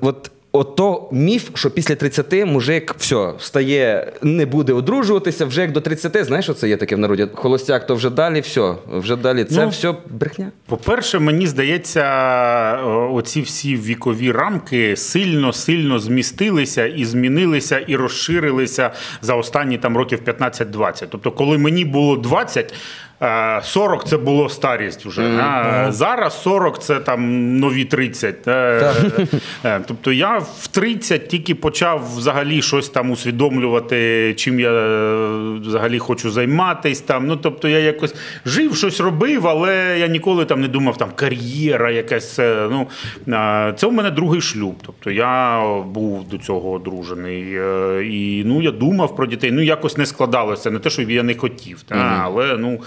[0.00, 5.80] От Ото міф, що після 30 мужик все, встає, не буде одружуватися, вже як до
[5.80, 7.26] 30, знаєш, що це є таке в народі?
[7.34, 9.44] Холостяк, то вже далі, все, вже далі.
[9.44, 10.52] Це Ну, все брехня.
[10.66, 12.04] По-перше, мені здається,
[13.12, 18.90] оці всі вікові рамки сильно-сильно змістилися і змінилися, і розширилися
[19.22, 21.06] за останні там років 15-20.
[21.10, 22.74] Тобто, коли мені було 20, е,
[23.62, 25.22] 40 це було старість вже.
[25.40, 28.48] а Зараз 40 це там нові 30.
[28.48, 28.92] Е,
[29.64, 35.98] е, Тобто я в 30 тільки почав взагалі щось там усвідомлювати, чим я е, взагалі
[35.98, 37.02] хочу займатися.
[37.06, 37.26] Там.
[37.26, 38.14] Ну, тобто я якось
[38.46, 42.38] жив, щось робив, але я ніколи там не думав, там кар'єра якась.
[42.38, 42.86] е, Ну,
[43.34, 44.74] е, це у мене другий шлюб.
[44.86, 47.44] Тобто я був до цього одружений.
[47.54, 49.50] е, І ну, я думав про дітей.
[49.52, 50.70] Ну, якось не складалося.
[50.70, 51.82] Не те, що я не хотів.
[51.82, 52.78] Та, Але ну, е,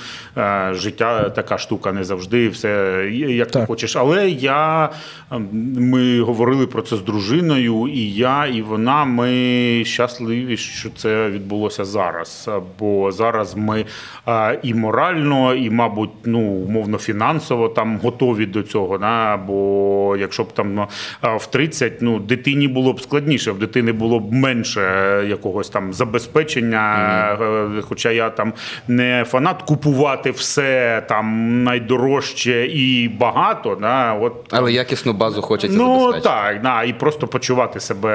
[0.71, 3.95] життя така штука не завжди, все як ти хочеш.
[3.95, 4.89] Але я
[5.31, 9.05] ем, ми говорили про це з дружиною, і я, і вона.
[9.05, 12.49] Ми щасливі, що це відбулося зараз.
[12.79, 13.85] Бо зараз ми
[14.27, 18.97] е, і морально, і, мабуть, ну умовно фінансово там готові до цього.
[18.97, 19.37] Да?
[19.37, 20.87] Бо якщо б там е,
[21.37, 25.93] в 30, ну дитині було б складніше, в дитини було б менше е, якогось там
[25.93, 26.85] забезпечення.
[27.77, 28.53] Е, Хоча я там
[28.87, 29.61] не фанат
[30.05, 33.77] купувати все там найдорожче і багато.
[33.81, 34.13] Да?
[34.13, 36.29] От Але якісну базу хочеться Ну забезпечити.
[36.29, 38.11] так, да, і просто почувати себе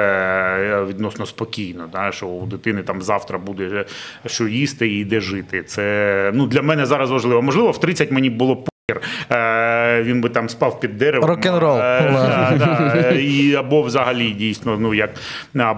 [0.59, 3.85] е, відносно спокійно, да, що у дитини там завтра буде
[4.25, 5.63] що їсти і де жити.
[5.63, 7.41] Це ну для мене зараз важливо.
[7.41, 8.63] Можливо, в 30 мені було.
[8.67, 8.70] Е,
[10.01, 11.29] він би там спав під деревом.
[11.29, 11.77] Рок-н-рол.
[11.77, 15.09] Е, да, да, е, і, або взагалі дійсно, ну як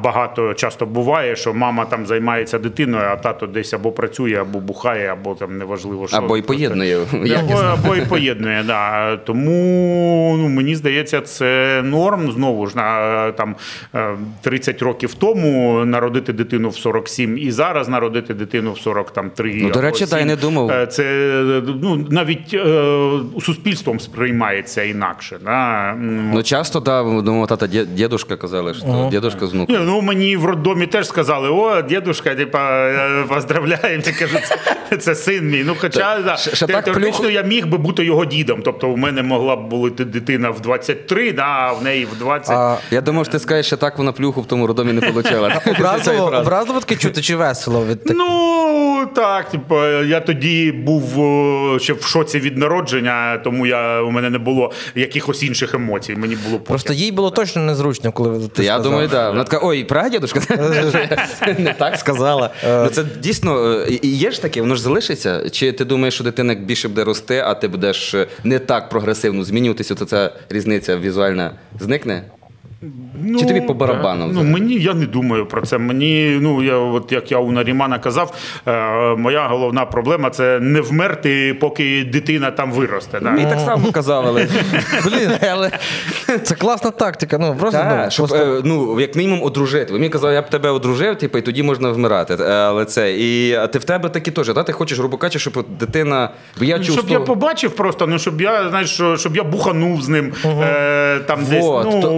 [0.04, 5.08] багато часто буває, що мама там займається дитиною, а тато десь або працює, або бухає,
[5.08, 6.18] або там неважливо що.
[6.18, 6.98] Або і поєднує.
[7.40, 9.18] або, або і поєднує, да.
[9.18, 12.32] Тому ну, мені здається, це норм.
[12.32, 13.56] Знову ж на там
[13.96, 19.60] е, 30 років тому народити дитину в 47 і зараз народити дитину в 43.
[19.62, 20.28] Ну, до речі, да, я 7.
[20.28, 20.72] не думав.
[20.72, 21.04] Е, Це
[21.82, 22.58] ну, навіть е,
[23.42, 25.38] суспільством сприймається інакше.
[25.46, 25.94] Да?
[26.34, 29.76] Ну часто, да, думаю, тата, дідушка казали, що дідушка з внуком.
[29.76, 34.04] ні, ну мені в роддомі теж сказали: о, дідушка, типа, е, поздравляємо.
[34.06, 34.38] Я кажу,
[34.90, 35.64] це, це син мій.
[35.66, 38.62] Ну, хоча да, ще- ще те- так теоретично плюху- я міг би бути його дідом.
[38.66, 42.56] Тобто, у мене могла б бути дитина в 23, да, а в неї в 20.
[42.58, 45.62] А, Я думав, що ти скажеш, що так вона плюху в тому родомі не отримала.
[45.68, 51.04] образливо, образливо таке чути чи весело від Ну так, типу, я тоді був
[51.82, 52.93] ще в шоці від народження,
[53.44, 56.16] тому я у мене не було якихось інших емоцій.
[56.16, 56.68] Мені було похер.
[56.68, 58.84] Просто їй було точно незручно, коли ти Я сказав.
[58.84, 59.30] думаю, так.
[59.32, 60.40] Вона така, ой, прадідушка,
[61.58, 62.50] не так сказала.
[62.68, 65.50] Ну це дійсно е, є ж таке, воно ж залишиться.
[65.50, 69.44] Чи ти думаєш, що дитина більше буде рости, а ти будеш е, не так прогресивно
[69.44, 72.24] змінюватися, то ця різниця візуальна зникне?
[73.40, 75.78] Чи тобі по барабану Ну, мені я не думаю про це.
[75.78, 78.34] Мені, ну я от як я у Нарімана казав,
[78.68, 83.20] е, моя головна проблема це не вмерти, поки дитина там виросте.
[83.20, 83.32] Да?
[83.32, 84.48] Мені так само казав, але
[85.06, 85.72] Блін, але
[86.44, 87.38] це класна тактика.
[87.38, 89.94] Ну просто Та, ну, щоб просто- е, ну, як мінімум одружити.
[89.94, 92.34] Ви мені казали, я б тебе одружив, типу, і тоді можна вмирати.
[92.34, 93.14] Е, Але це.
[93.14, 94.64] І а ти в тебе такі теж, да?
[94.64, 96.30] ти хочеш, кажучи, щоб дитина.
[96.60, 100.10] Бо я чув, Щоб я побачив просто, ну щоб я знаєш, щоб я буханув з
[100.10, 102.14] ним е, там десь Вот, ну, то-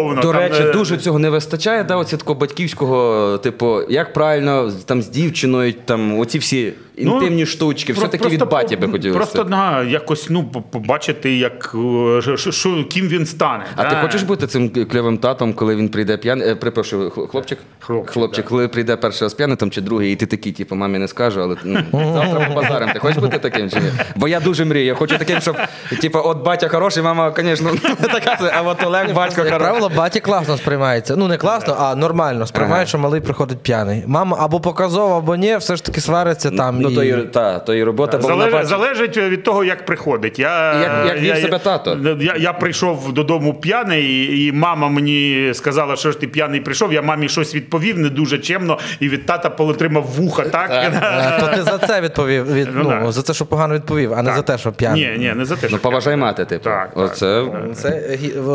[0.00, 0.22] умовно.
[0.22, 4.72] До там, речі, е, дуже цього не вистачає, да, оці такого батьківського, типу, як правильно
[4.86, 8.92] там з дівчиною, там оці всі інтимні штучки, все про- таки від баті би по-
[8.92, 9.18] хотілося.
[9.18, 11.74] Просто да, якось ну, побачити, як,
[12.18, 13.64] е, що, що, ким він стане.
[13.76, 13.90] А да.
[13.90, 16.48] ти хочеш бути цим кльовим татом, коли він прийде п'яний?
[16.48, 17.58] Е, Припрошую, хл- хлопчик?
[18.06, 18.48] Хлопчик, да.
[18.48, 21.40] коли прийде перший раз п'яний там, чи другий, і ти такий, типу, мамі не скажу,
[21.42, 22.88] але ну, завтра побазарим.
[22.92, 23.86] Ти хочеш бути таким чи ні?
[24.16, 24.84] Бо я дуже мрію.
[24.84, 25.56] Я хочу таким, щоб
[26.00, 27.70] типу, от батя хороший, мама, звісно,
[28.00, 29.58] не така, а от Олег батько Як хороший.
[29.58, 31.16] правило, баті класно сприймається.
[31.16, 34.04] Ну не класно, а нормально сприймають, що малий приходить п'яний.
[34.06, 36.83] Мама або показова, або ні, все ж таки свариться там.
[36.84, 36.94] Ну, і...
[36.94, 40.38] то і, та, то і робота, бо вона Залежить, бачить- залежить від того, як приходить.
[40.38, 41.98] Я, Як- як вів себе тато.
[42.20, 46.92] Я, я прийшов додому п'яний, і, мама мені сказала, що ж ти п'яний прийшов.
[46.92, 50.70] Я мамі щось відповів не дуже чемно, і від тата отримав вуха, так?
[50.70, 54.22] Е, То ти за це відповів, від, Ну, ну, за це, що погано відповів, а
[54.22, 55.08] не за те, що п'яний.
[55.08, 56.64] Ні, ні, не за те, що Ну, поважай мати, типу.
[56.64, 57.16] Так, так.
[57.16, 57.44] Це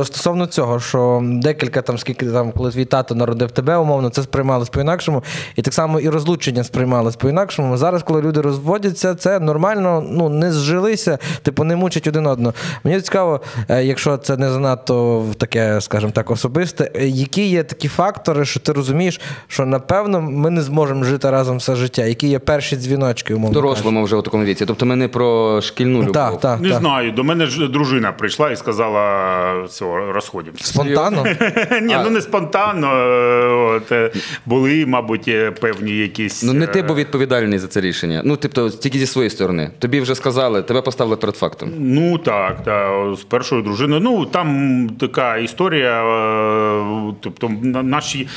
[0.04, 4.70] стосовно цього, що декілька там, скільки там, коли твій тато народив тебе, умовно, це сприймалось
[4.70, 5.24] по-інакшому.
[5.56, 7.78] І так само і розлучення сприймалось по-інакшому.
[7.78, 12.54] Зараз, коли люди розводяться, це нормально, ну не зжилися, типу не мучать один одного.
[12.84, 17.64] Мені цікаво, е, якщо це не занадто в таке, скажімо так, особисте, е, які є
[17.64, 22.28] такі фактори, що ти розумієш, що напевно ми не зможемо жити разом все життя, які
[22.28, 23.54] є перші дзвіночки, В умовно.
[23.62, 24.66] дорослому вже у такому віці.
[24.66, 26.14] Тобто ми не про шкільну любов.
[26.14, 26.80] Так, так, Не так.
[26.80, 30.66] знаю, до мене ж дружина прийшла і сказала, все, розходимося.
[30.66, 31.26] Спонтанно?
[31.82, 32.88] Ні, ну не спонтанно.
[32.88, 34.16] е, От,
[34.46, 36.44] були, мабуть, певні якісь.
[36.44, 38.09] Ну не ти був відповідальний за це рішення.
[38.26, 39.72] Ну, тобто, тільки зі своєї сторони.
[39.80, 41.72] Тобі вже сказали, тебе поставили перед фактом.
[41.78, 44.02] Ну так, та, з першою дружиною.
[44.02, 46.04] Ну там така історія.
[46.04, 48.28] е, Тобто, на- наші,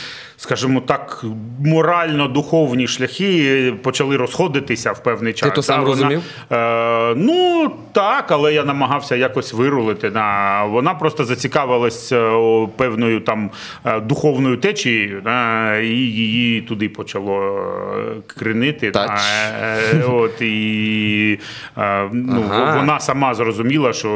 [0.42, 1.24] скажімо так,
[1.64, 5.52] морально-духовні шляхи почали розходитися в певний час.
[5.54, 6.22] то сам Та, вона- розумів?
[6.52, 10.10] Е, ну так, але я намагався якось вирулити.
[10.10, 12.30] На вона просто зацікавилась е,
[12.76, 13.50] певною там
[13.84, 17.58] е, духовною течією, да, і її туди почало
[17.98, 18.92] е, кренити.
[18.96, 21.38] Е, от і
[21.78, 22.76] е, ну, Ага.
[22.76, 24.08] вона сама зрозуміла, що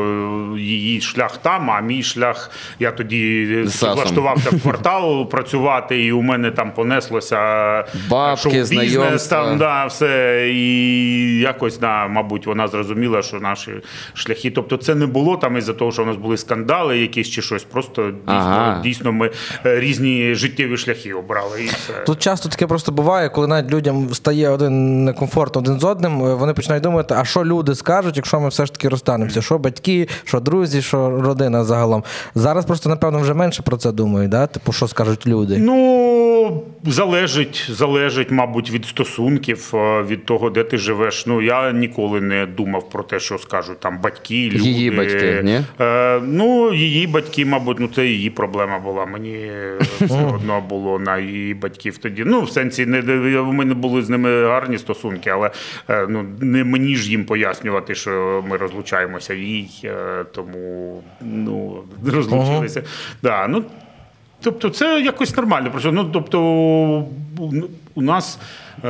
[0.59, 2.51] її шлях там, а мій шлях.
[2.79, 3.47] Я тоді
[3.83, 7.37] влаштувався в квартал працювати, і у мене там понеслося
[8.11, 9.45] Бабки, знайомства.
[9.45, 10.49] там, да, все.
[10.53, 13.73] І якось, да, мабуть, вона зрозуміла, що наші
[14.14, 14.51] шляхи.
[14.51, 17.64] Тобто, це не було там із-за того, що у нас були скандали якісь чи щось.
[17.64, 18.81] Просто дійсно, Ага.
[18.83, 19.31] дійсно ми
[19.67, 21.62] е, різні життєві шляхи обрали.
[21.62, 21.93] І все.
[22.07, 26.35] Тут часто таке просто буває, коли навіть людям стає один некомфортно один з одним, е,
[26.35, 29.43] вони починають думати, а що люди скажуть, якщо ми все ж таки розстанемося?
[29.43, 32.05] Що батьки, що друзі, що родина загалом.
[32.35, 34.47] Зараз просто, напевно, вже менше про це думають, да?
[34.47, 35.57] типу, що скажуть люди.
[35.59, 35.95] Ну,
[36.84, 41.26] залежить, залежить, мабуть, від стосунків, е, від того, де ти живеш.
[41.26, 44.64] Ну, я ніколи не думав про те, що скажуть там батьки, люди.
[44.64, 45.61] Її батьки, ні?
[45.80, 49.07] Е, ну, її батьки, мабуть, ну це її проблема була.
[49.07, 52.24] Мені е, все одно було на її батьків тоді.
[52.26, 55.51] Ну, в сенсі, не у мене були з ними гарні стосунки, але
[56.09, 59.90] ну, не мені ж їм пояснювати, що ми розлучаємося їй,
[60.34, 62.82] тому ну, розлучилися.
[63.22, 63.64] Да, ну,
[64.43, 65.70] Тобто це якось нормально.
[65.70, 66.41] Просто, ну, тобто,
[67.95, 68.39] у- нас
[68.84, 68.89] е,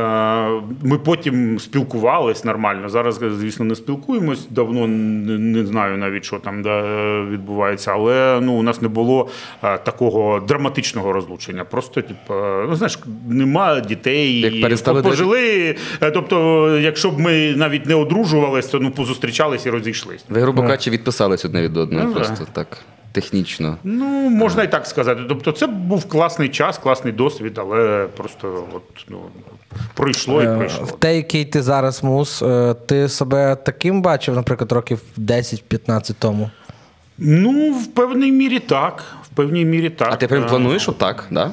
[0.82, 2.88] ми потім спілкувались нормально.
[2.88, 4.46] Зараз, звісно, не спілкуємось.
[4.50, 6.62] Давно не, не знаю навіть, що там
[7.30, 7.92] відбувається.
[7.92, 9.28] Але ну, у нас не було
[9.64, 11.64] е, такого драматичного розлучення.
[11.64, 12.34] Просто, типу,
[12.68, 15.76] ну знаєш, нема дітей, Як перестали пожили.
[16.02, 20.24] Е, Тобто, якщо б ми навіть не одружувалися, то ну, позустрічались і розійшлись.
[20.28, 22.78] Ви, грубо кажучи, відписались одне від одного, Ну, просто так
[23.20, 23.78] технічно.
[23.84, 25.20] Ну, можна і так сказати.
[25.28, 29.18] Тобто, це був класний час, класний досвід, але просто от, ну,
[29.94, 30.84] пройшло і пройшло.
[30.84, 36.50] В те, який ти зараз мус, е, ти себе таким бачив, наприклад, років 10-15 тому.
[37.18, 39.04] Ну, в певній мірі так.
[39.22, 40.08] В певній мірі так.
[40.12, 41.50] А ти прям Е, плануєш отак, да?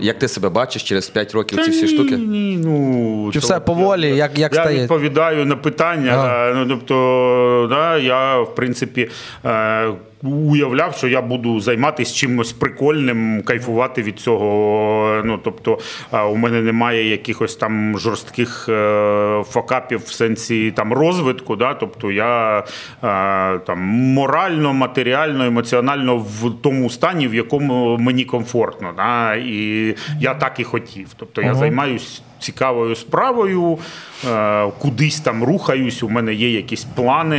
[0.00, 2.16] Як ти себе бачиш через 5 років Та ці всі ні, штуки?
[2.16, 4.82] Ні, ну, Чи то- все поволі, як- як я стає?
[4.82, 6.12] відповідаю на питання.
[6.14, 6.52] Ага.
[6.54, 9.08] Ну, тобто, да, я, в принципі,
[9.44, 9.86] е,
[10.22, 15.22] уявляв, що я буду займатися чимось прикольним, кайфувати від цього.
[15.24, 15.78] Ну, тобто,
[16.12, 21.56] е, у мене немає якихось там жорстких е, факапів в сенсі там розвитку.
[21.56, 21.74] Да?
[21.74, 22.64] Тобто я е,
[23.58, 23.78] там
[24.14, 28.92] морально, матеріально, емоціонально в тому стані, в якому мені комфортно.
[28.96, 29.34] Да?
[29.34, 29.75] І
[30.20, 31.08] я так і хотів.
[31.16, 33.78] Тобто я займаюсь цікавою справою,
[34.30, 36.02] е, кудись там рухаюсь.
[36.02, 37.38] У мене є якісь плани,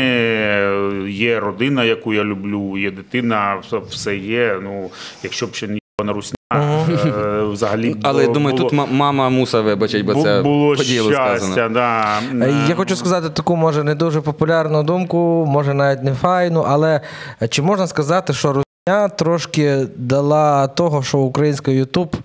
[1.10, 3.58] є родина, яку я люблю, є дитина,
[3.90, 4.60] все, є.
[4.64, 4.90] Ну,
[5.24, 7.96] якщо б ще не на русня, е, взагалі.
[8.04, 11.38] Але було- думаю, тут було- ма- мама муса вибачить, бо це було по ділу щастя,
[11.38, 11.70] сказано.
[11.70, 12.20] да.
[12.46, 17.02] Е, Я хочу сказати таку, може, не дуже популярну думку, може навіть не файну, але
[17.50, 22.16] чи можна сказати, що Русня трошки дала того, що український Ютуб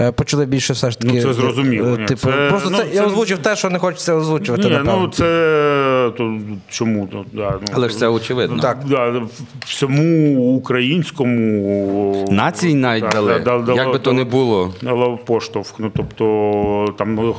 [0.00, 1.12] е, почали більше все ж таки.
[1.14, 4.14] Ну, це зрозуміло, е, Типу, це- просто ну, це, я озвучив те, що не хочеться
[4.14, 4.64] озвучувати.
[4.64, 4.98] Ні, напевно.
[5.02, 6.38] ну це то,
[6.68, 8.62] чому то, да, ну, Але ж це очевидно.
[8.62, 9.28] Так, да, в-
[9.66, 13.38] всьому українському Нації навіть Да, дали.
[13.44, 14.74] да, да, Як би то не було.
[14.82, 15.74] дало поштовх.
[15.78, 17.34] Ну, тобто, там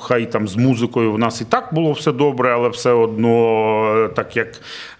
[0.00, 4.36] Хай там з музикою в нас і так було все добре, але все одно, так
[4.36, 4.48] як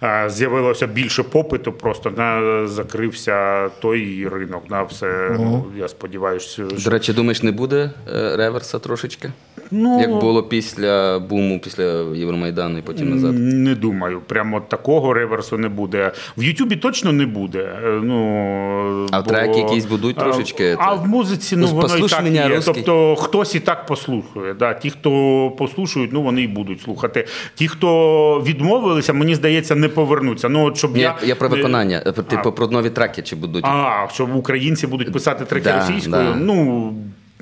[0.03, 4.69] е, з'явилося більше попиту, просто на, закрився той ринок.
[4.69, 9.31] На все, ну, я сподіваюся, До речі, думаєш, не буде е, реверса трошечки?
[9.71, 11.83] Ну, Як було після буму, після
[12.15, 13.33] Євромайдану і потім назад.
[13.39, 16.11] Не думаю, прямо такого реверсу не буде.
[16.37, 17.59] В Ютубі точно не буде.
[17.59, 22.09] Е, Ну, А треки якісь будуть трошечки, А це- в музиці ну, Ну, воно і
[22.09, 22.61] так мене, є.
[22.65, 24.53] Тобто хтось і так послухає.
[24.65, 24.73] Да.
[24.73, 27.27] Ті, хто послушають, ну вони і будуть слухати.
[27.55, 30.49] Ті, хто відмовилися, мені здається, не повернуться.
[30.49, 33.65] Ну, от, щоб Ні, я, я, про виконання, е, типу про нові треки чи будуть.
[33.65, 36.23] А, щоб українці будуть писати треки Да, російською?
[36.23, 36.35] да.
[36.35, 36.93] Ну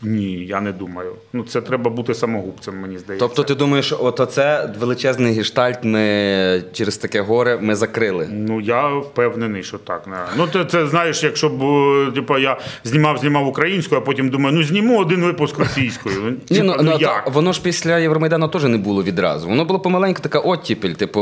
[0.03, 1.15] ні, я не думаю.
[1.33, 3.27] Ну це треба бути самогубцем, мені здається.
[3.27, 8.27] Тобто ти думаєш, от оце величезний гештальт ми через таке горе ми закрили.
[8.31, 10.07] Ну я впевнений, що так.
[10.07, 10.17] Не.
[10.37, 14.63] Ну це, це знаєш, якщо б типу, я знімав, знімав українською, а потім думаю, ну
[14.63, 16.15] зніму один випуск російською.
[16.23, 17.25] Ну, Ні, типу, ну, ну, ну, як?
[17.25, 19.47] та, воно ж після Євромайдану теж не було відразу.
[19.47, 20.91] Воно було помаленьку така оттіпель.
[20.93, 21.19] Типу,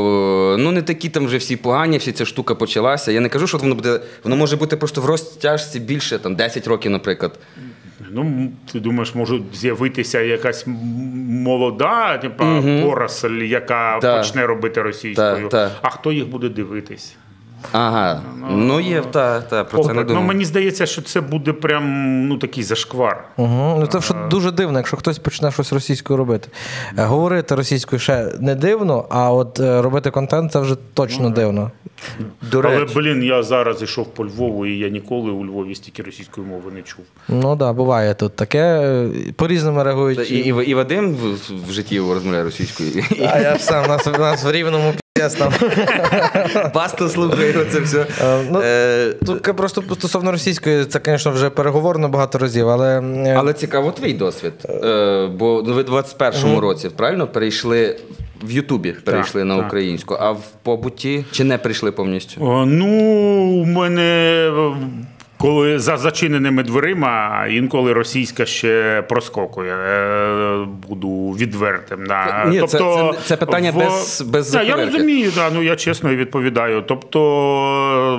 [0.58, 3.12] ну не такі там вже всі погані, всі ця штука почалася.
[3.12, 4.00] Я не кажу, що воно буде.
[4.24, 7.38] Воно може бути просто в розтяжці більше, там 10 років, наприклад.
[8.14, 12.88] Ну, ти думаєш, може з'явитися якась молода, молода, угу.
[12.88, 14.18] поросль, яка Так.
[14.18, 15.48] почне робити російською.
[15.48, 15.78] Так, так.
[15.82, 17.16] А хто їх буде дивитись?
[17.72, 18.20] Ага.
[18.50, 20.22] Ну є, та, та, про це не думав.
[20.22, 21.84] Ну, мені здається, що це буде прям
[22.28, 23.24] ну, такий зашквар.
[23.36, 23.76] Угу.
[23.80, 26.48] Ну, це що дуже дивно, якщо хтось почне щось російською робити.
[26.98, 31.70] Е, Говорити російською ще не дивно, а от е, робити контент це вже точно дивно.
[32.50, 36.46] До Але, блін, я зараз йшов по Львову, і я ніколи у Львові стільки російської
[36.46, 37.04] мови не чув.
[37.28, 38.58] Ну так, да, буває тут таке.
[38.58, 40.30] е, По-різному реагують.
[40.30, 41.34] і, і, і Вадим в,
[41.68, 42.90] в житті розмовляє російською.
[43.32, 45.52] А я сам нас, нас в рівному там.
[46.74, 48.06] Басто слухає це все.
[48.22, 53.00] Е, ну, Е, Тут просто стосовно російської, це, звісно, вже переговорено багато разів, але.
[53.00, 54.52] е, Але цікаво твій досвід.
[55.38, 57.96] Бо ну, ви в 21-му році правильно перейшли
[58.42, 59.66] в Ютубі, перейшли на так.
[59.66, 62.44] українську, а в побуті чи не прийшли повністю?
[62.44, 62.86] О, Ну,
[63.62, 64.50] у мене
[65.42, 69.72] коли за зачиненими дверима інколи російська ще проскокує.
[69.72, 71.98] Е, Буду відвертим.
[72.06, 72.44] Да.
[72.48, 76.82] Ні, це- це- це питання без- без да, Я розумію, да, ну я чесно відповідаю.
[76.88, 77.20] Тобто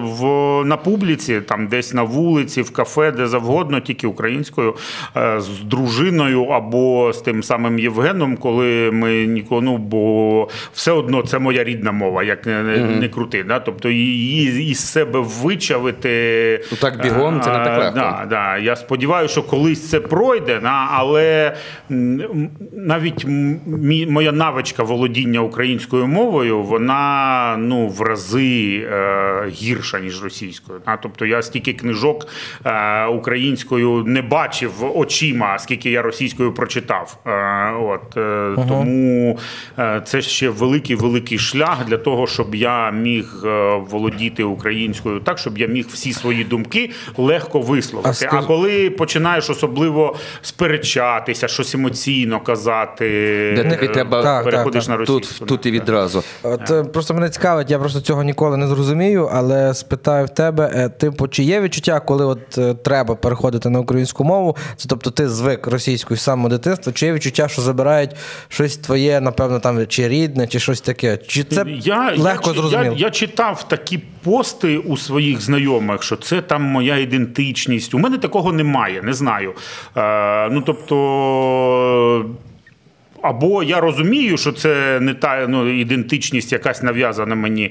[0.04, 0.24] в,
[0.66, 4.76] на публіці, там десь на вулиці, в кафе, де завгодно, тільки українською,
[5.18, 11.22] е, з дружиною або з тим самим Євгеном, коли ми нікого, ну бо все одно
[11.22, 13.44] це моя рідна мова, як не, не, не крути.
[13.48, 13.60] Да?
[13.60, 16.62] Тобто її із себе вичавити.
[16.72, 18.00] Ну, так бігом це не так Е, легко.
[18.00, 18.58] Да, да.
[18.58, 20.62] Я сподіваюся, що колись це пройде,
[20.92, 21.56] але
[22.74, 23.26] навіть
[24.10, 30.82] моя навичка володіння українською мовою, вона ну, в рази е, гірша, ніж російською.
[31.02, 32.28] Тобто я стільки книжок
[32.66, 37.18] е, українською не бачив очима, скільки я російською прочитав.
[37.82, 39.40] От, е, Тому
[40.04, 43.34] це ще великий великий шлях для того, щоб я міг
[43.90, 48.28] володіти українською так, щоб я міг всі свої думки легко висловити.
[48.32, 53.06] А А, коли починаєш особливо сперечатися, щось емоційно казати,
[53.56, 55.46] Де тобі треба Так, переходиш так, на російську.
[55.46, 56.24] тут і відразу.
[56.44, 60.72] От е, просто мене цікавить, я просто цього ніколи не зрозумію, але спитаю в тебе,
[60.76, 64.58] е, типу, чи є відчуття, коли от е, треба переходити на українську мову?
[64.76, 68.12] Це тобто ти звик російською з самого дитинства, чи є відчуття, що забирають
[68.48, 71.18] щось твоє, напевно, там чи рідне, чи щось таке?
[71.18, 72.96] Чи це я, легко я, зрозуміло?
[72.98, 77.94] Я, я читав такі пости у своїх знайомих, що це там моя ідентичність.
[77.94, 79.54] У мене такого немає, не знаю.
[79.98, 82.26] Е, ну тобто.
[83.24, 87.66] Або я розумію, що це не та ну, ідентичність, якась нав'язана мені,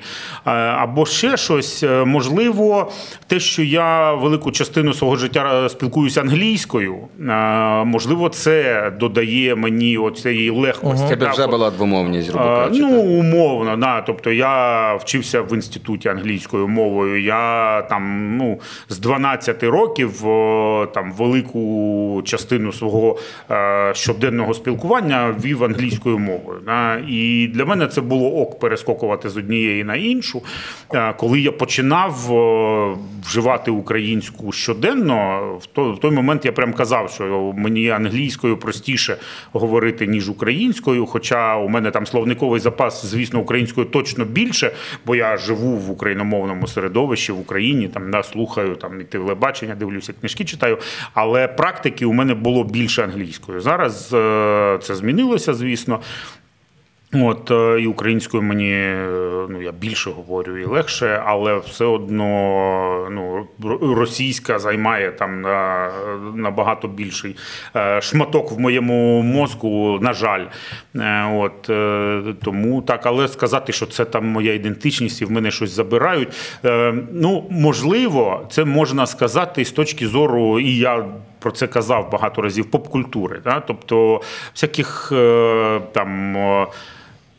[0.47, 1.83] е, або ще щось.
[1.83, 2.93] Е, Можливо,
[3.27, 7.25] те, що я велику частину свого життя спілкуюся англійською, е,
[7.85, 11.09] можливо, це додає мені цієї легкості.
[11.09, 12.81] Тебе вже була двомовність, Е, кажучи.
[12.81, 14.01] Ну, умовно, да.
[14.01, 17.23] Тобто я вчився в інституті англійською мовою.
[17.23, 20.21] Я там ну, з 12 років
[20.95, 23.19] там велику частину свого
[23.51, 26.61] е, щоденного спілкування вів англійською мовою.
[27.09, 30.43] І для мене це було ок перескокувати з однієї на іншу.
[30.95, 32.13] Е, Коли я починав
[33.25, 39.17] вживати українську щоденно, в той, в той момент я прям казав, що мені англійською простіше
[39.53, 41.07] говорити, ніж українською.
[41.07, 44.71] Хоча у мене там словниковий запас, звісно, українською точно більше,
[45.07, 50.13] бо я живу в україномовному середовищі в Україні, там да, слухаю там і телебачення, дивлюся,
[50.21, 50.79] книжки читаю.
[51.15, 53.61] Але практики у мене було більше англійською.
[53.61, 56.01] Зараз е, це змінилося, звісно.
[57.15, 59.07] От е, і українською мені е,
[59.49, 63.47] ну я більше говорю і легше, але все одно ну
[63.95, 65.91] російська займає там на
[66.35, 67.37] набагато більший
[67.77, 69.99] е, шматок в моєму мозку.
[70.03, 70.47] На жаль,
[71.33, 71.63] от
[72.43, 76.29] тому так, але сказати, що це там моя ідентичність і в мене щось забирають.
[77.13, 81.05] Ну можливо, це можна сказати з точки зору, і я
[81.43, 83.41] про це казав багато разів поп-культури.
[83.45, 83.61] Да?
[83.61, 84.21] Тобто
[84.55, 86.37] всяких е, там.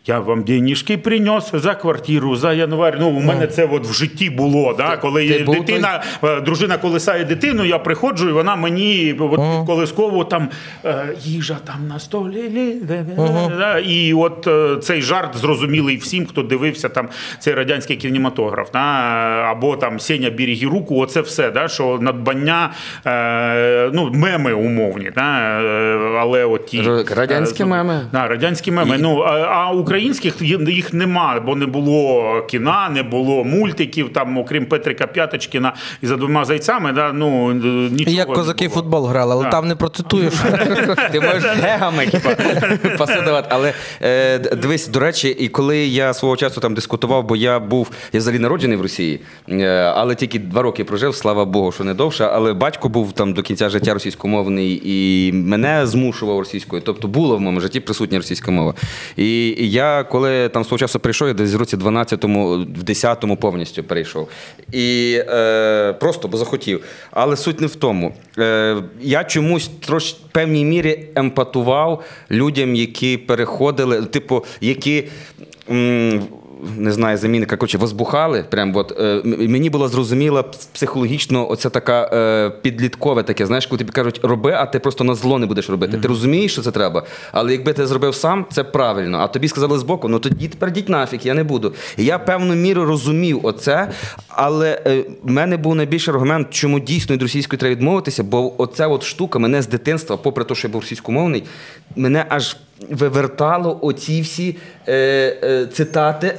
[0.10, 2.98] Е, я вам денежки принес за квартиру, за январь.
[3.00, 4.74] Ну, у мене це от в житті було.
[4.78, 4.98] Да?
[4.98, 10.24] Коли ти дитина, е, дружина колисає дитину, я приходжу, і вона мені от, під колискову
[10.24, 10.50] там
[10.86, 12.42] е, їжа там на столі.
[12.42, 13.16] лі- де- де-
[13.50, 13.80] де- да?
[13.80, 17.08] І от е, цей жарт зрозумілий всім, хто дивився там
[17.40, 18.72] цей радянський кінематограф.
[18.74, 18.80] Да?
[18.80, 21.68] Або там Сеня берегі руку, оце все, да?
[21.68, 22.74] що надбання,
[23.06, 25.12] е, ну, меми умовні.
[25.16, 25.62] Да?
[25.62, 26.82] Е, Але от ті,
[27.16, 28.02] радянські е, меми.
[28.12, 28.98] Да, радянські меми.
[29.00, 34.66] Ну, а, а українських їх нема, бо не було кіна, не було мультиків, там, окрім
[34.66, 37.54] Петрика П'яточкіна і за двома зайцями, да, ну,
[37.90, 38.82] нічого як козаки було.
[38.82, 39.50] футбол грали, але Да.
[39.50, 40.34] там не процитуєш.
[41.12, 42.36] Ти можеш гегами хіба
[42.98, 43.48] посидувати.
[43.52, 47.92] Але е, дивись, до речі, і коли я свого часу там дискутував, бо я був,
[48.14, 49.20] я взагалі народжений в Росії,
[49.50, 52.26] е, але тільки два роки прожив, слава Богу, що не довше.
[52.26, 56.82] Але батько був там до кінця життя російськомовний і мене змушував російською.
[56.86, 58.74] Тобто було в моєму житті присутня російська мова.
[59.18, 63.38] І, і я, коли там свого часу прийшов, я десь в році 12-му, в 10-му
[63.38, 64.30] повністю перейшов.
[64.72, 66.84] І е, просто бо захотів.
[67.12, 68.14] Але суть не в тому.
[68.40, 75.04] Е, я чомусь трош в певній мірі емпатував людям, які переходили, типу, які.
[75.70, 76.24] м,
[76.78, 78.46] Не знаю, замінника, коротше, возбухали.
[78.50, 83.46] Прям от, е, мені було зрозуміло психологічно, оця така е, підліткове таке.
[83.46, 85.98] Знаєш, коли тобі кажуть, роби, а ти просто на зло не будеш робити.
[85.98, 87.04] Ти розумієш, що це треба.
[87.32, 89.18] Але якби ти зробив сам, це правильно.
[89.18, 91.74] А тобі сказали збоку, ну тоді тепер йдіть нафіг, я не буду.
[91.98, 93.92] І я певну міру розумів оце,
[94.28, 98.88] але е, в мене був найбільший аргумент, чому дійсно від російської треба відмовитися, бо оця
[98.88, 101.44] от штука мене з дитинства, попри те, що я був російськомовний,
[101.96, 102.58] мене аж
[102.90, 104.56] вивертало оці всі
[104.88, 104.94] е,
[105.44, 106.36] е, цитати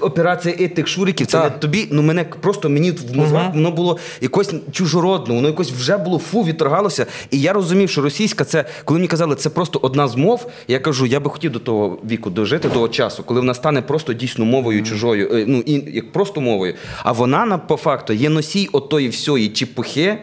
[0.00, 1.26] операція «Ей, тих шуриків.
[1.26, 5.72] Це не тобі, ну мене просто мені в мозгах воно було якось чужородно, воно якось
[5.72, 7.06] вже було фу, відторгалося.
[7.30, 10.50] І я розумів, що російська це, коли мені казали, це просто одна з мов.
[10.68, 14.12] Я кажу, я би хотів до того віку дожити, того часу, коли вона стане просто
[14.12, 16.74] дійсно мовою чужою, е, ну і як просто мовою.
[17.02, 20.18] А вона на по факту є носій отої всьої чепухи.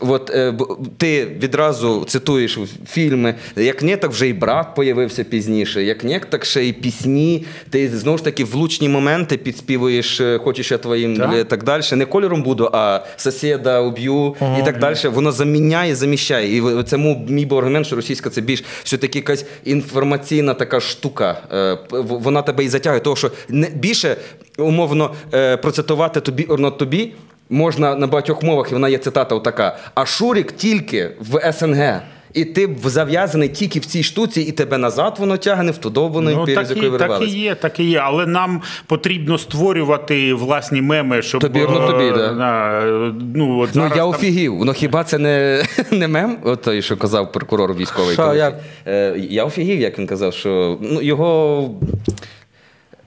[0.00, 0.54] От е,
[0.96, 6.44] ти відразу цитуєш фільми, як не, так вже і брат появився пізніше, як не, так
[6.44, 7.44] ще і пісні.
[7.70, 11.30] Ти знову ж таки влучні моменти підспівуєш, е, хочеш я твоїм Так.
[11.30, 11.48] так.
[11.48, 11.82] так далі.
[11.92, 14.96] Не кольором буду, а сусіда уб'ю і так далі.
[15.04, 16.56] Воно заміняє, заміщає.
[16.56, 16.98] І це
[17.28, 21.42] мій був аргумент, що російська це більш все-таки якась інформаційна така штука.
[21.52, 24.16] Е, Вона тебе і затягує, того що не більше
[24.58, 27.12] умовно е, процитувати тобі орно тобі.
[27.50, 29.78] Можна на багатьох мовах, і вона є цитата така.
[29.94, 32.00] А Шурік тільки в СНГ.
[32.34, 36.30] І ти зав'язаний тільки в цій штуці, і тебе назад воно тягне в ту довбану
[36.30, 37.98] Ну, імперію, з так, якої так і є, так і є.
[37.98, 41.40] Але нам потрібно створювати власні меми, щоб.
[41.40, 42.82] Тобі, ну, тобі, да.
[42.84, 44.54] е, ну, от Ну зараз я там- офігів.
[44.64, 46.36] Ну хіба це не, не мем?
[46.42, 48.14] От той, що казав прокурор військовий.
[48.14, 48.54] Що, як?
[48.86, 51.70] Е, я офігів, як він казав, що ну, його.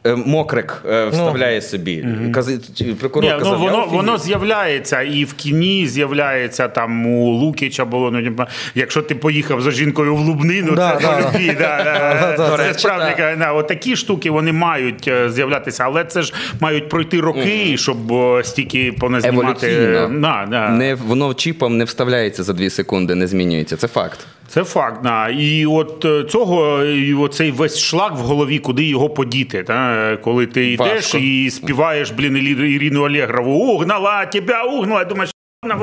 [0.05, 2.07] Е, Мокрик е, вставляє собі.
[2.33, 2.59] Кази-
[2.99, 8.11] Прокурор Ні, казав, ну, воно, воно з'являється і в кіні з'являється там у Лукіча було.
[8.11, 8.45] Ну,
[8.75, 11.47] якщо ти поїхав за жінкою в Лубнину, Да, це да, по любві.
[11.59, 13.23] Да, да, да, Це справді
[13.53, 17.97] от такі штуки вони мають е, з'являтися, але це ж мають пройти роки, щоб
[18.43, 19.67] стільки поназнімати.
[19.67, 20.19] Еволюційно.
[20.19, 20.69] Да, да.
[20.69, 23.77] Не, воно чіпом не вставляється за дві секунди, не змінюється.
[23.77, 24.27] Це факт.
[24.47, 25.29] Це факт, да.
[25.29, 29.63] І от е, цього, і оцей весь шлак в голові, куди його подіти.
[29.63, 30.17] Та?
[30.23, 31.17] Коли ти йдеш Важко.
[31.17, 32.37] і співаєш, блін,
[32.71, 35.05] Ірину Олегрову, угнала тебе, угнала.
[35.05, 35.32] Думаєш.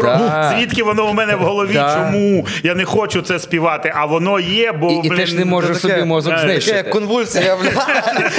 [0.03, 0.55] Да.
[0.57, 1.73] звідки воно у мене в голові?
[1.75, 1.95] Да.
[1.95, 3.93] Чому я не хочу це співати?
[3.97, 6.77] А воно є, бо І, і ти ж не можеш таке- собі мозок знищити.
[6.77, 7.71] Таке як конвульсія, бля.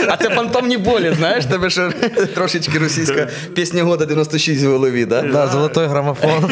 [0.07, 1.89] А це фантомні болі, знаєш, тебе ще
[2.35, 5.21] трошечки російська пісня года 96 в голові, да?
[5.21, 6.51] Да, золотой грамофон.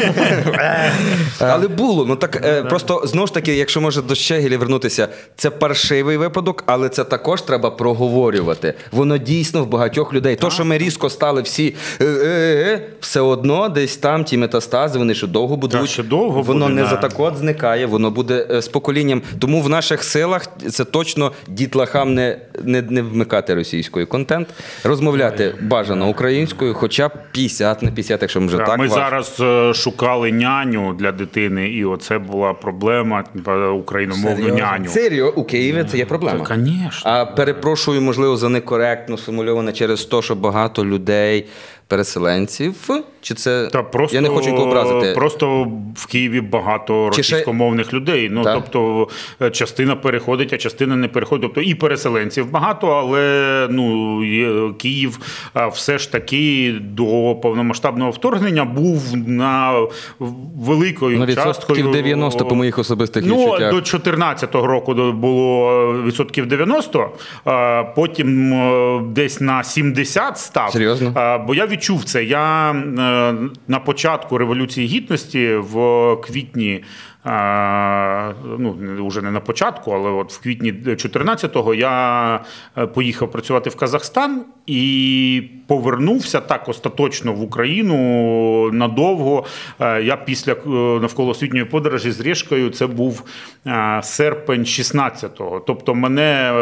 [1.38, 2.06] Але було.
[2.06, 6.64] Ну так е, просто знову ж таки, якщо може до Щегелі вернутися, це паршивий випадок,
[6.66, 8.74] але це також треба проговорювати.
[8.92, 10.36] Воно дійсно в багатьох людей.
[10.36, 14.98] То, що ми різко стали всі е, е, все одно десь там ті метастази метастази,
[14.98, 15.88] вони ще довго будуть.
[15.88, 16.88] ще довго воно буде, не да.
[16.88, 19.22] за так от зникає, воно буде е, з поколінням.
[19.38, 24.48] Тому в наших силах це точно дітлахам не, не, не вмикати російською контент,
[24.84, 28.78] розмовляти бажано українською, хоча б 50 на 50, якщо вже Да, так.
[28.78, 29.00] Ми важко.
[29.00, 34.58] зараз е, шукали няню для дитини, і оце була проблема е, україномовну Серйозно?
[34.64, 34.88] няню.
[34.88, 36.38] Серйо, у Києві це є проблема.
[36.38, 37.10] Та, конечно.
[37.10, 41.46] А перепрошую, можливо, за некоректно сформульоване через те, що багато людей,
[41.90, 42.74] переселенців,
[43.20, 45.12] чи це Та просто, я не хочу нікого образити.
[45.14, 45.66] Просто
[45.96, 48.28] в Києві багато Чи ще- російськомовних людей.
[48.32, 48.54] Ну Так.
[48.54, 49.08] тобто
[49.42, 51.42] е, частина переходить, а частина не переходить.
[51.42, 55.18] Тобто і переселенців багато, але ну Київ
[55.72, 59.72] все ж таки до повномасштабного вторгнення був на
[60.56, 63.70] великою відсотків часткою 90 по моїх особистих Ну, відчуттях.
[63.70, 67.10] до 14-го року було відсотків 90,
[67.44, 70.72] а потім е, десь на 70 став.
[70.72, 71.40] Серйозно?
[71.46, 72.24] Бо я відчув це.
[72.24, 73.34] Я е,
[73.68, 76.84] на початку Революції Гідності в квітні.
[77.24, 82.40] Ну, вже не на початку, але от в квітні 14-го я
[82.78, 89.44] е, поїхав працювати в Казахстан і повернувся так остаточно в Україну надовго.
[89.80, 90.68] Е, Я після е,
[91.00, 93.22] навколосвітньої подорожі з Решкою це був
[94.02, 95.60] серпень 16-го.
[95.66, 96.52] Тобто мене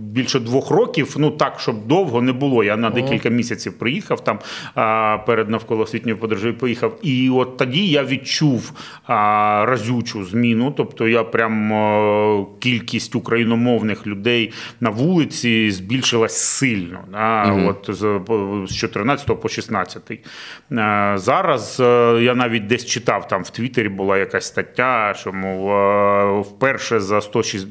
[0.00, 2.64] більше двох років, ну так, щоб довго не було.
[2.64, 4.38] Я на декілька місяців приїхав там
[5.26, 6.98] перед навколосвітньою подорожею поїхав.
[7.02, 8.72] І от тоді я відчув
[9.06, 9.64] а,
[10.04, 10.70] разючу зміну.
[10.76, 16.98] Тобто я прям е, кількість україномовних людей на вулиці збільшилась сильно.
[17.12, 17.52] Да?
[17.68, 18.20] От з,
[18.72, 20.10] з 14 по 16.
[20.10, 26.40] Е, Зараз е, я навіть десь читав там в Твіттері була якась стаття, що мов
[26.40, 27.68] вперше за 160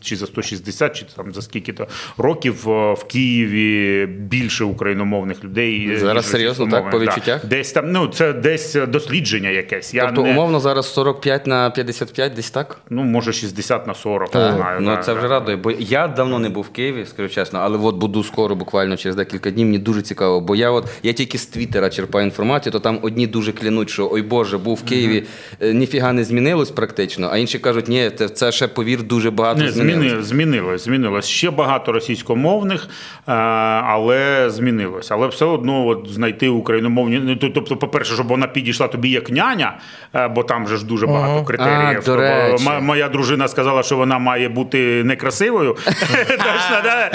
[0.00, 1.86] чи за 160, чи там за скільки то
[2.18, 5.96] років в Києві більше україномовних людей.
[5.96, 7.42] Зараз серйозно, так, по відчуттях?
[7.42, 7.48] Да.
[7.48, 9.94] Десь там, ну це десь дослідження якесь.
[9.94, 12.78] Я Тобто, не, умовно, зараз 45 на 55, десь так?
[12.90, 14.80] ну може 60 на 40, не знаю.
[14.80, 15.18] ну да, це да.
[15.18, 15.56] вже радує.
[15.56, 19.16] Бо я давно не був в Києві, скажу чесно, але от буду скоро, буквально через
[19.16, 19.66] декілька днів.
[19.66, 20.40] Мені дуже цікаво.
[20.40, 24.08] Бо я от я тільки з Твіттера черпаю інформацію, то там одні дуже клянуть, що
[24.12, 25.24] ой Боже, був в Києві,
[25.60, 29.60] е, ніфіга не змінилось практично, а інші кажуть, ні, це, це ще повір дуже багато
[29.62, 30.26] Не, змінилось.
[30.26, 31.26] змінилось, змінилось.
[31.26, 32.88] Ще багато російськомовних,
[33.28, 35.10] е, але змінилось.
[35.10, 37.18] Але все одно от, знайти україномовні.
[37.18, 39.78] ну, Тобто, по-перше, щоб вона підійшла тобі як няня,
[40.14, 41.88] е, бо там же ж дуже багато критеріїв.
[41.88, 42.68] А, до Тобто, речі.
[42.68, 45.76] м- Моя дружина сказала, що вона має бути некрасивою.
[46.28, 47.10] Точно, да?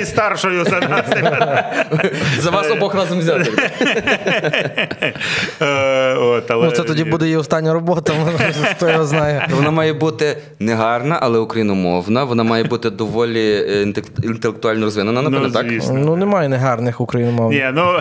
[0.00, 1.04] І старшою за нас.
[2.40, 3.52] За вас обох разом взяти.
[5.62, 8.12] Е, от, але- Ну, це тоді буде її остання робота,
[8.76, 9.48] хто його знає.
[9.50, 12.24] Вона має бути не гарна, але україномовна.
[12.24, 13.82] Вона має бути доволі е,
[14.22, 15.66] інтелектуально розвинена, напевно, так?
[15.92, 17.62] Ну, немає негарних україномовних.
[17.64, 18.00] Ні, ну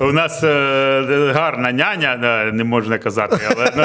[0.08, 2.16] у нас е, гарна няня,
[2.52, 3.84] не можна казати, але ну,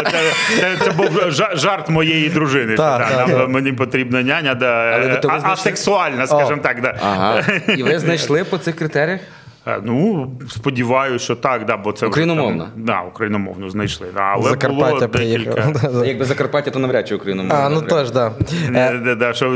[0.60, 2.74] це, це, був жа- жарт моєї дружини.
[2.74, 3.52] що, Так, та, так, нам.
[3.52, 5.50] Мені потрібна няня, да, Але ви а, знайшли?
[5.52, 6.82] асексуальна, скажімо так.
[6.82, 6.96] Да.
[7.02, 7.44] Ага.
[7.78, 9.22] І ви знайшли по цих критеріях?
[9.68, 12.64] Е, Ну, сподіваюся, що так, да, бо це вже Україномовна?
[12.64, 14.08] там- Да, україномовну знайшли.
[14.14, 15.74] Да, але Закарпаття було декілька.
[16.06, 16.26] Якби.
[16.26, 17.66] Закарпаття, то навряд чи україномовна.
[17.66, 18.34] А, ну теж, так.
[18.70, 19.54] Не, не, да, щоб,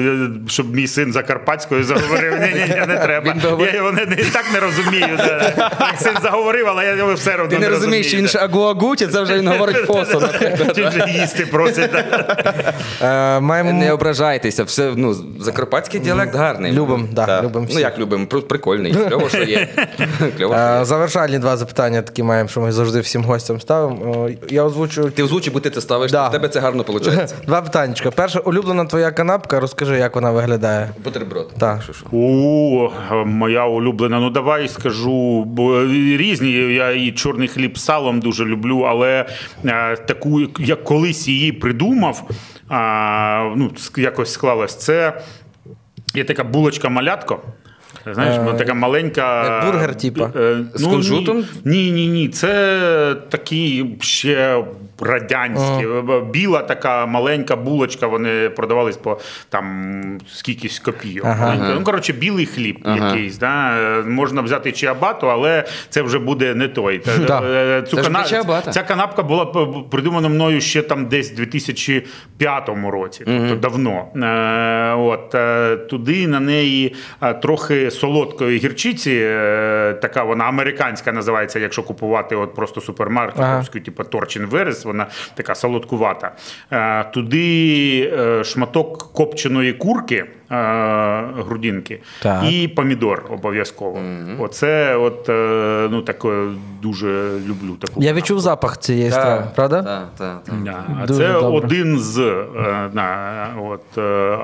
[0.47, 2.33] щоб мій син закарпатською заговорив.
[2.33, 3.33] Ні, ні, ні, не треба.
[3.33, 5.17] Він Я його не, не, так не розумію.
[5.17, 5.53] Да.
[5.97, 9.07] Син заговорив, але я його все одно Ти не розумієш, що він ще агуагу, чи
[9.07, 10.29] це вже він говорить фосо.
[10.75, 11.91] Чи вже їсти просить.
[13.01, 16.71] Е, Маємо Не ображайтеся, все ну закарпатський діалект гарний.
[16.71, 17.43] Любим, да, Так.
[17.43, 18.93] любим Ну як любим, прикольний.
[18.93, 19.67] Кльово, що є.
[20.51, 24.27] Е, Завершальні два запитання такі маємо, що ми завжди всім гостям ставимо.
[24.27, 26.27] Е, Я озвучу Ти озвучи, бо ти це ставиш, Да.
[26.27, 27.35] в тебе це гарно виходить.
[27.45, 28.11] два питаннячка.
[28.11, 29.59] Перша улюблена твоя канапка.
[29.59, 30.89] Розкажи, як вона виглядає.
[31.03, 31.51] Бутерброд.
[31.59, 31.79] Так.
[32.11, 32.89] О,
[33.25, 34.19] моя улюблена.
[34.19, 35.85] Ну давай скажу, бо
[36.17, 36.51] різні.
[36.51, 39.25] Я і чорний хліб з салом дуже люблю, але
[39.65, 42.29] е, таку, як колись її придумав,
[42.69, 44.75] а, ну, якось склалось.
[44.75, 45.21] Це
[46.13, 47.37] є така булочка-малятко.
[48.13, 49.43] Знаєш, Е, ну, така маленька.
[49.45, 50.23] як бургер, типу?
[50.35, 51.43] Е, З кунжутом?
[51.65, 52.29] Ні, ні, ні.
[52.29, 54.63] Це такі ще
[55.01, 55.87] радянські.
[56.29, 58.07] Біла така маленька булочка.
[58.07, 59.19] Вони продавались по
[59.49, 61.25] там скількись копійок.
[61.25, 61.73] Ага.
[61.75, 63.07] Ну, коротше, білий хліб Ага.
[63.07, 63.37] якийсь.
[63.37, 63.71] Да?
[64.07, 66.99] Можна взяти чиабату, але це вже буде не той.
[66.99, 67.41] Та- Да.
[67.43, 68.61] е, Цю Це кана-.
[68.71, 69.45] Ця канапка була
[69.91, 74.05] придумана мною ще там десь в 2005 році, тобто давно.
[74.15, 76.95] Е, От, е, туди на неї
[77.41, 79.19] трохи солодкої гірчиці,
[80.01, 83.63] така вона американська називається, якщо купувати от просто супермаркет, Ага.
[83.63, 86.31] типу Торчин Верес, вона така солодкувата.
[86.71, 92.43] Е, Туди е, шматок копченої курки, грудинки, Так.
[92.51, 93.99] і помідор обов'язково.
[94.39, 96.47] Оце от, е, ну, таке
[96.81, 98.03] дуже люблю таку.
[98.03, 99.83] Я відчув запах цієї страви, правда?
[99.83, 100.63] Так, так, так.
[100.63, 101.47] Да, а це добре.
[101.47, 102.19] один з.
[102.19, 102.45] е,
[102.93, 104.01] на, от, е,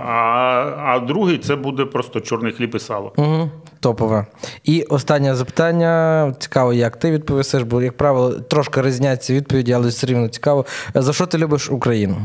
[0.07, 3.13] а, а другий це буде просто чорний хліб і сало.
[3.15, 3.49] Угу.
[3.79, 4.25] Топове.
[4.63, 6.33] І останнє запитання.
[6.39, 10.65] Цікаво, як ти відповісиш, бо, як правило, трошки різняться відповіді, але все рівно цікаво.
[10.95, 12.17] За що ти любиш Україну?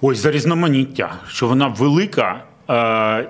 [0.00, 2.40] Ось за різноманіття, що вона велика е,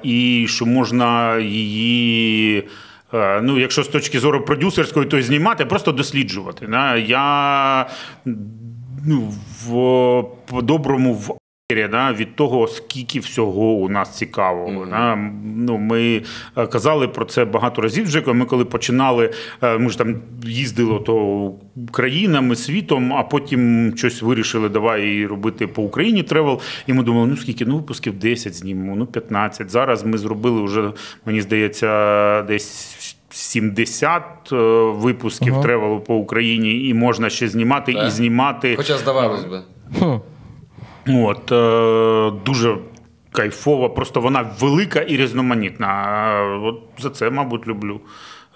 [0.03, 2.69] і що можна її.
[3.15, 6.67] е, Ну, якщо з точки зору продюсерської, то знімати, просто досліджувати.
[6.67, 6.97] Да?
[6.97, 7.87] Я
[9.07, 9.33] ну,
[9.67, 9.71] в
[10.47, 11.39] по-доброму в
[11.71, 14.87] да, від того, скільки всього у нас цікавого.
[14.87, 15.17] Да?
[15.57, 16.23] Ну, ми
[16.57, 18.23] е, казали про це багато разів вже.
[18.27, 21.53] Ми коли починали, е, ми ж там їздили то
[21.91, 26.61] країнами, світом, а потім щось вирішили, давай робити по Україні travel.
[26.87, 29.71] І ми думали, ну скільки, ну випусків 10 знімемо, ну 15.
[29.71, 30.93] Зараз ми зробили вже,
[31.25, 33.13] мені здається, десь.
[33.31, 34.57] 70 е,
[34.91, 38.77] випусків тревелу по Україні, і можна ще знімати і знімати.
[38.77, 39.63] Хоча здавалось би.
[41.09, 42.77] От, е, дуже
[43.33, 46.05] кайфова, просто вона велика і різноманітна.
[46.41, 48.01] Е, От за це, мабуть, люблю.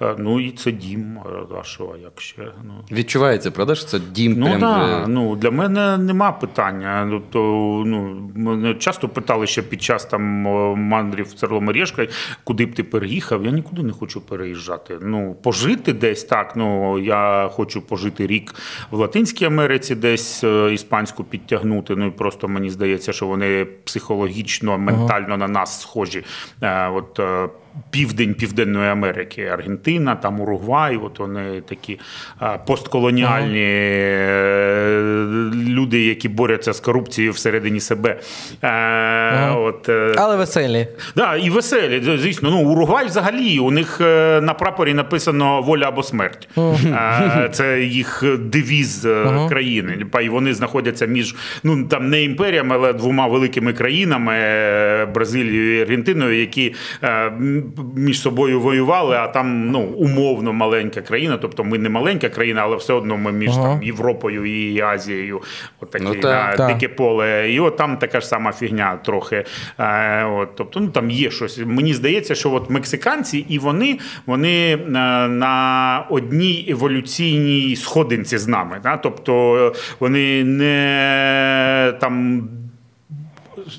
[0.03, 1.19] Е, Ну і це дім.
[1.19, 2.43] е, а як ще?
[2.65, 2.75] Ну.
[2.93, 4.61] Відчувається, правда, що це дім Ну прям.
[4.61, 7.05] да, ну для мене нема питання.
[7.05, 7.39] Ну, то,
[7.87, 10.23] ну, мене часто питали ще під час там
[10.79, 12.07] мандрів Церломережка,
[12.45, 13.45] куди б ти переїхав.
[13.45, 14.99] Я нікуди не хочу переїжджати.
[15.03, 16.57] Ну, пожити десь так.
[16.57, 18.55] Ну я хочу пожити рік
[18.91, 21.97] в Латинській Америці, десь е, іспанську підтягнути.
[21.97, 26.25] Ну і просто мені здається, що вони психологічно, ментально на нас схожі.
[26.93, 27.21] От
[27.91, 31.99] південь Південної Америки, Аргентина, там Уругвай, от вони такі
[32.67, 34.91] постколоніальні е,
[35.69, 38.21] люди, які борються з корупцією всередині себе.
[38.63, 40.89] Е, От, е, Але веселі.
[41.17, 42.51] Да, і веселі, звісно.
[42.51, 44.01] Ну, Уругвай взагалі, у них
[44.43, 46.49] на прапорі написано воля або смерть.
[46.59, 49.07] Е, Це їх девіз
[49.49, 50.07] країни.
[50.23, 54.33] І вони знаходяться між ну там не імперіями, але двома великими країнами
[55.15, 56.75] Бразилією і Аргентиною, які
[57.97, 61.39] між собою воювали, а там ну умовно маленька країна.
[61.43, 65.43] Тобто ми не маленька країна, але все одно ми між там Європою і Азією.
[65.81, 66.23] От такі Ну, так.
[66.23, 66.69] да, Так.
[66.75, 67.53] дике поле.
[67.53, 69.45] І от там така ж сама фігня трохи.
[69.79, 71.61] Е, от, тобто, ну там є щось.
[71.67, 74.79] Мені здається, що от мексиканці і вони, вони е,
[75.29, 78.81] на одній еволюційній сходинці з нами.
[78.83, 78.97] Да?
[78.97, 82.43] Тобто е, вони не там.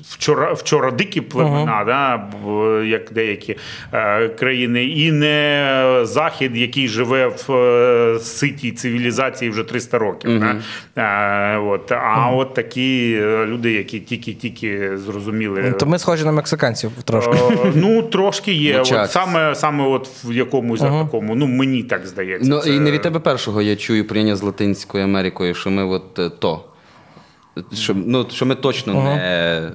[0.08, 3.56] Вчора, вчора дикі племена, да, б- як деякі
[3.92, 10.40] е, країни, і не захід, який живе в е, ситій цивілізації вже 300 років.
[10.40, 10.56] Да?
[11.02, 15.72] Е, от, а от такі е, люди, які тільки-тільки зрозуміли.
[15.72, 17.32] То ми схожі на мексиканців трошки.
[17.50, 18.72] Е, Ну, трошки є.
[18.90, 22.50] Ну, От саме, саме от в якомусь такому, ну мені так здається.
[22.50, 25.84] Ну, Це- і не від тебе першого я чую порівняння з Латинською Америкою, що ми
[25.84, 26.64] от е, то.
[27.72, 29.72] Що, ну, що ми точно не,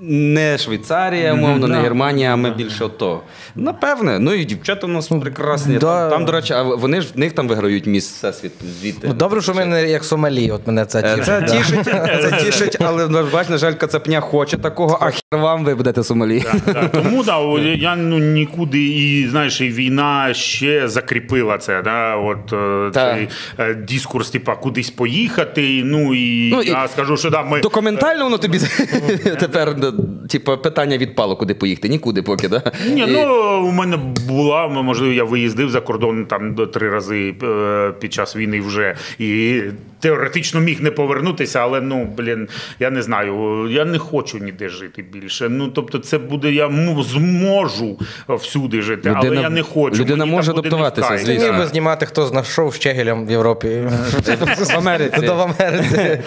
[0.00, 3.20] не Швейцарія, умовно, не Германія, а ми більше ото.
[3.54, 4.18] Напевне.
[4.18, 5.78] Ну і дівчата у нас прекрасні.
[5.78, 6.00] да.
[6.00, 9.08] Там, там, до речі, а вони ж в них там виграють міс Всесвіт звідти.
[9.08, 11.24] Ну, Добре, що ми не як Сомалі, от мене це Е, тішить.
[11.24, 11.84] Це тішить,
[12.22, 16.02] це тішить, але ну, бач, на жаль, Кацапня хоче такого, а хер вам ви будете
[16.02, 16.44] Сомалі.
[16.92, 21.82] Тому да, я ну нікуди і знаєш, і війна ще закріпила це.
[21.82, 25.82] Да, от е, цей е, дискурс, типа кудись поїхати.
[25.84, 28.58] Ну і Ну, я скажу, що да, ми Документально воно тобі
[29.40, 29.92] тепер ну,
[30.28, 31.88] типу, питання відпало, куди поїхати.
[31.88, 32.62] Нікуди поки, да?
[32.86, 33.20] Ні, ну
[33.68, 33.96] у мене
[34.28, 38.96] була, можливо, я виїздив за кордон там до три рази е, під час війни вже
[39.18, 39.60] і
[40.04, 42.48] теоретично міг не повернутися, але ну блін,
[42.80, 45.48] я не знаю, я не хочу ніде жити більше.
[45.48, 46.70] Ну тобто, це буде, я
[47.02, 47.98] зможу
[48.28, 50.02] всюди жити, але я не хочу.
[50.02, 51.52] людина Мені може адаптуватися, звісно.
[51.52, 53.68] міг би знімати, хто знайшов Щегелем в Європі.
[53.68, 55.26] В Америці.
[55.26, 56.18] В Америці.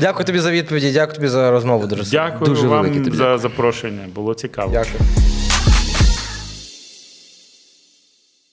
[0.00, 2.10] Дякую тобі за відповіді, дякую тобі за розмову, друзі.
[2.12, 4.08] Дякую вам велике тобі за запрошення.
[4.14, 4.72] Було цікаво.
[4.72, 5.00] Дякую.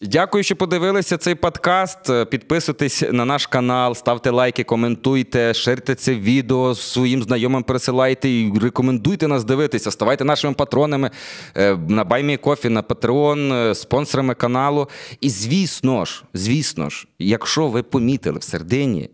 [0.02, 2.30] Дякую, що подивилися цей подкаст.
[2.30, 9.28] Підписуйтесь на наш канал, ставте лайки, коментуйте, ширте це відео своїм знайомим, пересилайте і рекомендуйте
[9.28, 9.92] нас дивитися.
[9.92, 11.12] Ставайте нашими патронами
[11.56, 14.88] е, на BuyMeCoffee, на Patreon, е, спонсорами каналу.
[15.22, 19.10] І звісно ж, звісно ж, якщо ви помітили в середині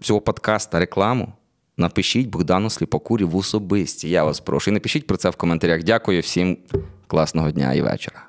[0.00, 1.32] цього подкаста рекламу,
[1.76, 4.08] напишіть Богдану Сліпокурі в особисті.
[4.08, 4.70] Я вас прошу.
[4.70, 5.82] І напишіть про це в коментарях.
[5.82, 6.58] Дякую всім
[7.06, 8.25] класного дня і вечора.